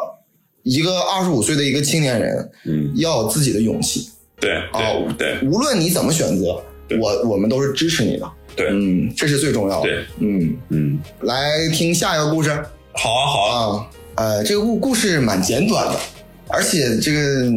[0.63, 2.93] 一个二十五岁的一个青年人嗯。
[2.97, 4.11] 要有自己的勇气。
[4.39, 5.49] 对啊对对。
[5.49, 6.63] 无论你怎么选择，
[7.01, 8.31] 我我们都是支持你的。
[8.57, 9.87] 对，嗯，这是最重要的。
[9.87, 12.51] 对，嗯，嗯，来听下一个故事。
[12.93, 13.91] 好啊好啊，啊。
[14.17, 15.99] 呃，这个故故事蛮简短的，
[16.49, 17.51] 而且这个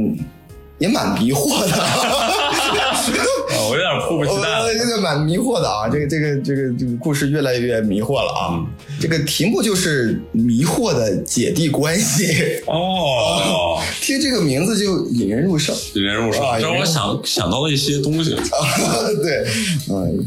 [0.84, 1.82] 也蛮迷惑的。
[1.82, 3.00] 啊
[3.70, 8.42] 我有点迫不及待了呃，这个蛮迷惑的啊，这个这个这个这个故事越来越迷惑了啊。
[8.56, 8.68] 嗯
[9.00, 15.76] 这个题目就是迷惑的姐弟关系，哦， 听这个名字就引人入胜。
[15.96, 18.34] 引人入胜，啊让我想想到了一些东西。
[18.34, 18.40] 啊
[19.22, 19.46] 对，
[19.90, 20.26] 嗯，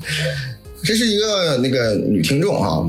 [0.82, 2.82] 这是一个那个女听众啊。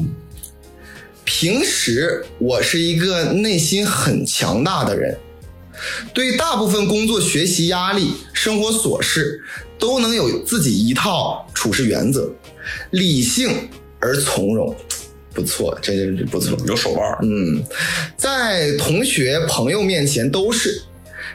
[1.23, 5.17] 平时我是一个内心很强大的人，
[6.13, 9.41] 对大部分工作、学习压力、生活琐事
[9.77, 12.29] 都能有自己一套处事原则，
[12.91, 13.69] 理性
[13.99, 14.75] 而从容，
[15.33, 16.57] 不错，这真是不错。
[16.65, 17.63] 有手腕，嗯，
[18.17, 20.81] 在同学朋友面前都是，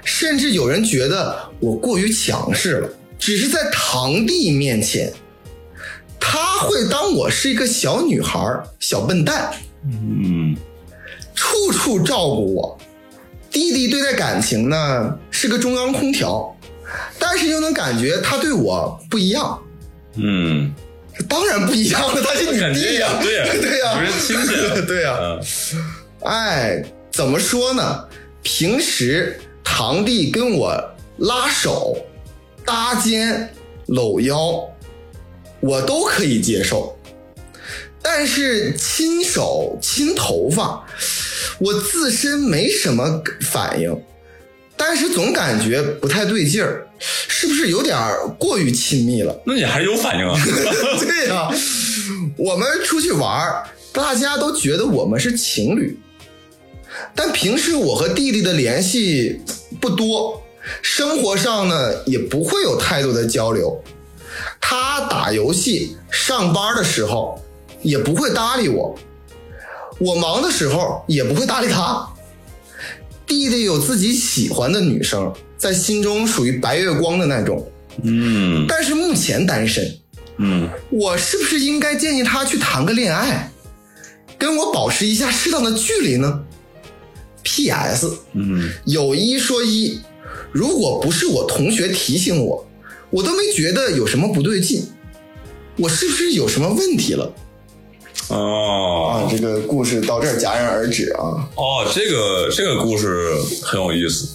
[0.05, 2.89] 甚至有人觉得我过于强势了。
[3.19, 5.13] 只是在堂弟面前，
[6.19, 8.41] 他会当我是一个小女孩、
[8.81, 10.57] 小笨蛋，嗯
[11.33, 12.79] 处处照顾我。
[13.53, 16.57] 弟弟对待感情呢是个中央空调，
[17.19, 19.63] 但是又能感觉他对我不一样。
[20.15, 20.75] 嗯，
[21.29, 25.41] 当然不一样了，他是女感觉帝呀、对 呀对呀、不是亲对呀、嗯
[26.25, 26.83] 哎，
[27.13, 28.05] 怎么说呢？
[28.43, 30.75] 平时堂弟跟我
[31.19, 31.97] 拉手、
[32.65, 33.49] 搭肩、
[33.87, 34.69] 搂腰，
[35.61, 36.97] 我都可以接受。
[38.03, 40.85] 但是亲手、亲头发，
[41.63, 43.97] 我自身没什么反应，
[44.77, 49.41] 但是总感觉不太对劲儿，是不是有点儿过于亲密了？
[49.47, 50.37] 那你还有反应啊？
[51.01, 51.49] 对呀、
[52.37, 55.97] 我们出去玩儿，大家都觉得我们是情侣，
[57.15, 59.41] 但平时我和弟弟的联系
[59.81, 60.43] 不多，
[60.83, 63.81] 生活上呢也不会有太多的交流。
[64.61, 67.41] 他打游戏、上班的时候
[67.83, 68.99] 也不会搭理我，
[69.99, 72.09] 我忙的时候也不会搭理他。
[73.27, 77.67] 弟弟有自己喜欢的女生，在心中属于白月光的那种，
[78.03, 79.97] 嗯但是目前单身。
[80.39, 83.51] 嗯我是不是应该建议他去谈个恋爱，
[84.37, 86.43] 跟我保持一下适当的距离呢
[87.43, 88.11] ？P.S.
[88.33, 90.01] 嗯，有一说一，
[90.51, 92.67] 如果不是我同学提醒我，
[93.11, 94.87] 我都没觉得有什么不对劲。
[95.77, 97.33] 我是不是有什么问题了？
[98.33, 103.29] 哦啊，这个故事到这儿戛然而止啊，哦，这个这个故事
[103.63, 104.27] 很有意思，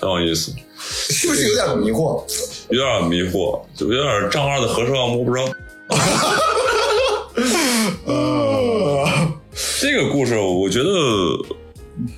[0.00, 2.22] 很有意思，是不是有点迷惑？
[2.68, 5.42] 有点迷惑，就有点丈二的和尚摸不着。
[9.80, 10.90] 这个故事，我觉得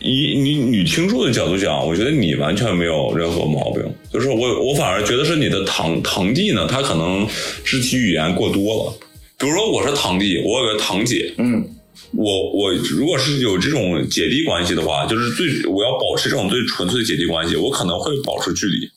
[0.00, 3.84] 以你女听众的角度讲，我觉得你完全没有任何毛病。
[4.12, 7.26] 就是我，我反而觉得是你的堂堂弟呢，他可能
[7.64, 8.92] 肢体语言过多了。
[9.40, 11.64] 比如说我是堂弟，我有个堂姐，嗯
[12.10, 18.90] 我我如果是有这种姐弟关系的话，就是最我要保持这种最纯粹的姐弟关系，我可能会保持距离，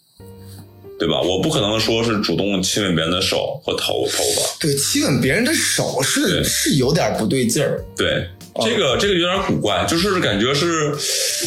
[0.98, 1.22] 对吧？
[1.22, 7.86] 我不可能说是主动亲吻别人的手和头头发，对，亲吻别人的手是是有点不对劲儿。
[7.96, 8.26] 对，
[8.64, 10.90] 这个这个有点古怪，就是感觉是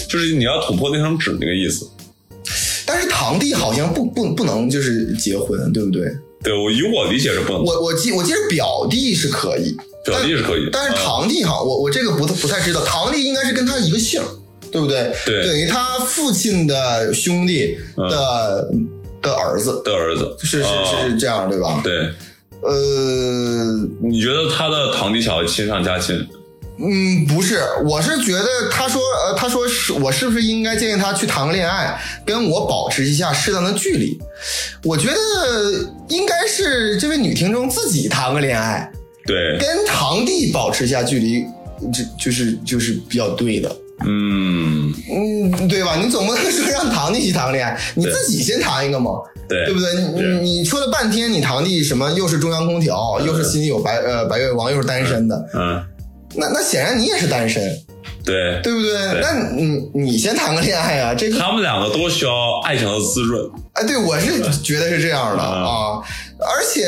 [0.08, 1.84] 就是你要捅破那层纸那个意思。
[2.86, 6.14] 但是堂弟好像不不不能就是结婚，对不对？
[6.44, 9.74] 对我以我理解是不能，我我记我记得表弟是可以，
[10.04, 14.20] 表弟是可以，但是嗯堂弟哈，我我这个不不太知道，堂弟应该是跟他一个姓，
[14.70, 15.10] 对不对？
[15.24, 18.68] 对等于他父亲的兄弟的、
[19.22, 21.80] 的儿子，的儿子是是哦是是这样对吧？
[21.82, 22.10] 对，
[22.60, 26.14] 呃，你觉得他的堂弟想要亲上加亲？
[26.78, 31.96] 嗯，不是，我是觉得他说呃，他说是我是不是应该建议他去谈个恋爱，
[32.26, 34.18] 跟我保持一下适当的距离？
[34.82, 35.14] 我觉得
[36.08, 38.90] 应该是这位女听众自己谈个恋爱，
[39.26, 41.44] 对，跟堂弟保持一下距离，
[41.92, 43.76] 这就是就是比较对的。
[44.04, 45.94] 嗯，嗯，对吧？
[45.94, 49.12] 你总不能说让堂弟去谈个恋爱，你自己先谈一个嘛，
[49.48, 49.94] 对，对不对？
[49.94, 55.82] 你对你说了半天，你堂弟什么又是中央空调，又是心里有白呃白月光，又是单身的，嗯，
[56.36, 57.62] 那那显然你也是单身，
[58.24, 58.92] 对，对不对？
[59.20, 63.48] 那你你先谈个恋爱啊，这个他们两个都需要爱情的滋润。
[63.74, 66.02] 哎，对我是觉得是这样的嗯啊，
[66.40, 66.84] 而且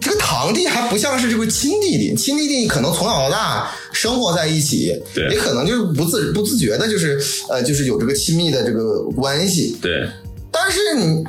[0.00, 9.76] 这个堂弟还不像是这个亲弟弟，亲弟弟可能从小到大生活在一起，对也可能就是不自不自觉的，就是呃，就是有这个亲密的这个关系。
[9.82, 10.08] 对，
[10.50, 11.24] 但是你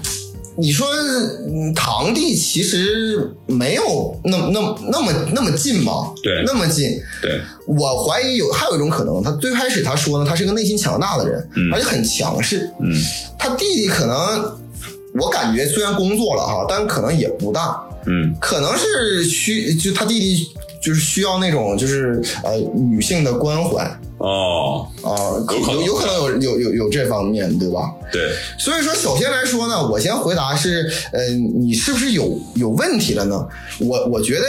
[0.58, 0.88] 你说
[1.47, 6.89] 嗯堂弟其实没有那么那么那么那么近嘛，对那么近。
[7.22, 12.70] 对，我怀疑有还有一种可能，他最开始他说呢，他是个内心强大的人，嗯而且很强势。
[12.82, 12.93] 嗯，
[13.39, 14.58] 他弟弟可能，
[15.16, 20.49] 我感觉虽然工作了哈，但可能也不大，嗯，可能是需就他弟弟
[20.84, 23.89] 就是需要那种就是呃女性的关怀
[24.22, 25.09] 哦，啊，
[25.47, 25.80] 可有可能。
[25.80, 27.91] 有有可能有有有有这方面，对吧？
[28.11, 28.22] 对，
[28.57, 33.47] 所以说，首先来说呢，我先回答是，呃，你是不是有有问题了呢？
[33.80, 34.45] 我我觉得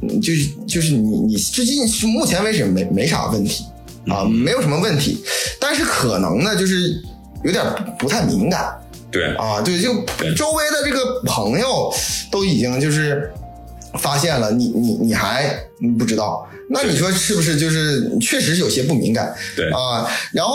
[0.00, 3.64] 嗯就是就是你你至今目前为止没没啥问题
[4.08, 5.22] 啊，没有什么问题，
[5.60, 7.00] 但是可能呢就是
[7.44, 7.64] 有点
[7.98, 8.76] 不不太敏感。
[9.12, 9.92] 对，啊，对，就
[10.34, 11.92] 周围的这个朋友
[12.30, 13.30] 都已经就是
[13.98, 15.44] 发现了，你你你还
[15.80, 20.08] 嗯不知道，那你说是不是就是确实有些不敏感对，啊？
[20.32, 20.54] 然后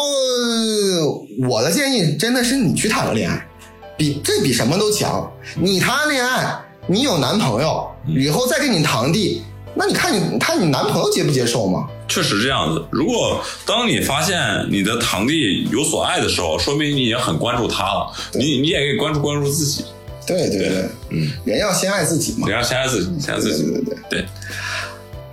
[1.48, 3.48] 我的建议真的是你去谈个恋爱，
[3.96, 5.32] 比这比什么都强。
[5.56, 9.44] 你谈恋爱，你有男朋友，以后再跟你堂弟，
[9.76, 11.88] 那你看你看你男朋友接不接受吗？
[12.08, 12.84] 确实这样子。
[12.90, 14.40] 如果当你发现
[14.72, 19.84] 你的堂弟有所爱的时候，说明你也很关注他了，你你也可以关注关注自己，
[20.28, 22.58] 对对对，嗯，人要先爱自己嘛人。
[22.58, 23.98] 要先爱自己，先爱自己，对对对。
[24.10, 24.26] 对，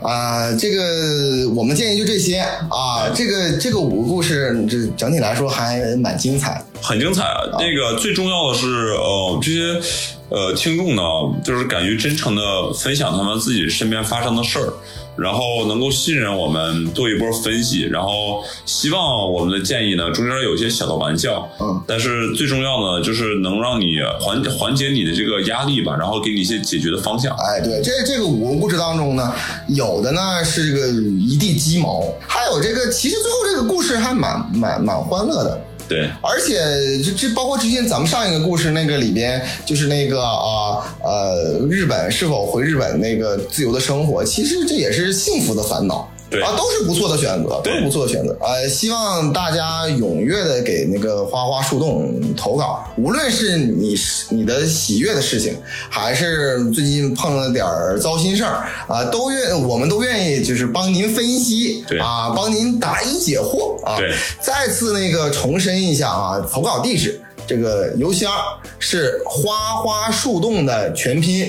[0.01, 3.11] 啊、这个我们建议就这些啊。
[3.15, 6.81] 这个这个五个故事，这整体来说还蛮精彩的。
[6.81, 7.41] 很精彩啊！
[7.59, 9.81] 那个最重要的是，呃，这些
[10.29, 11.03] 呃听众呢，
[11.43, 12.43] 就是敢于真诚的
[12.75, 14.73] 分享他们自己身边发生的事儿，
[15.17, 27.35] 然后能够信任我们做一波分析，然后希望我们的建议呢中间有一些小的玩笑，嗯，但是最重要的就是能让你缓缓解你的这个压力吧，然后给你一些解决的方向。
[27.37, 29.33] 哎，对，这这个五个故事当中呢，
[29.69, 35.61] 有的呢是个一地鸡毛，还有这个其实最后这个故事还蛮蛮蛮欢乐的。
[35.89, 36.55] 对，而且
[37.03, 46.11] 这这包括之前咱们上一个故事那个里边，就是那个啊呃日本是否回日本那个自由的生活，其实这也是幸福的烦恼。
[46.35, 46.43] 对。
[46.43, 48.37] 啊，都是不错的选择，都是不错的选择。
[48.41, 53.95] 呃，希望大家踊跃的给那个花花树洞投稿，无论是你
[54.31, 55.57] 你的喜悦的事情，
[55.89, 61.99] 还是最近碰了点儿糟心事儿啊，都愿我们都愿意就是帮您分析对。
[61.99, 63.97] 啊，帮您答疑解惑啊。
[63.97, 64.15] 对。
[64.41, 68.33] 再次那个重申一下啊，投稿地址这个邮箱
[68.79, 71.49] 是花花树洞的全拼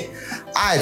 [0.54, 0.82] at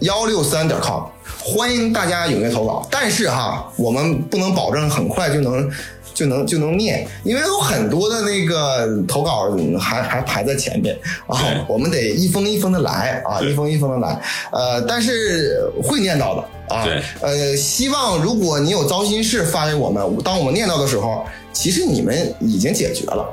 [0.00, 1.02] 幺六三点 com，
[1.42, 2.86] 欢迎大家踊跃投稿。
[2.90, 5.70] 但是哈，我们不能保证很快就能。
[6.14, 14.20] 就能就能念，因为有很多的那个投稿还还排在前面啊，我们得一封一封的来啊，一封一封的来，
[14.50, 23.24] 呃，但是会念到的啊，对呃，希望如果你有糟心事发给我们，当我们念到的时候，其实你们已经解决了。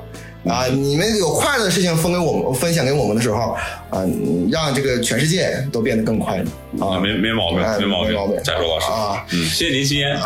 [0.48, 3.58] 啊，你们有快乐的事情分给我们，分享给我们的时候，
[3.90, 4.06] 啊，
[4.52, 7.00] 让这个全世界都变得更快乐啊！
[7.00, 10.16] 没没毛病，哎没毛病没毛病，加州老师啊嗯，谢谢您，吸烟，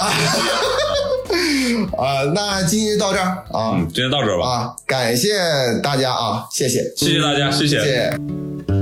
[1.97, 5.37] 啊，那今天就到这儿啊嗯，今天到这儿吧，啊，感谢
[5.81, 8.78] 大家啊，谢谢，谢谢大家，谢谢谢谢。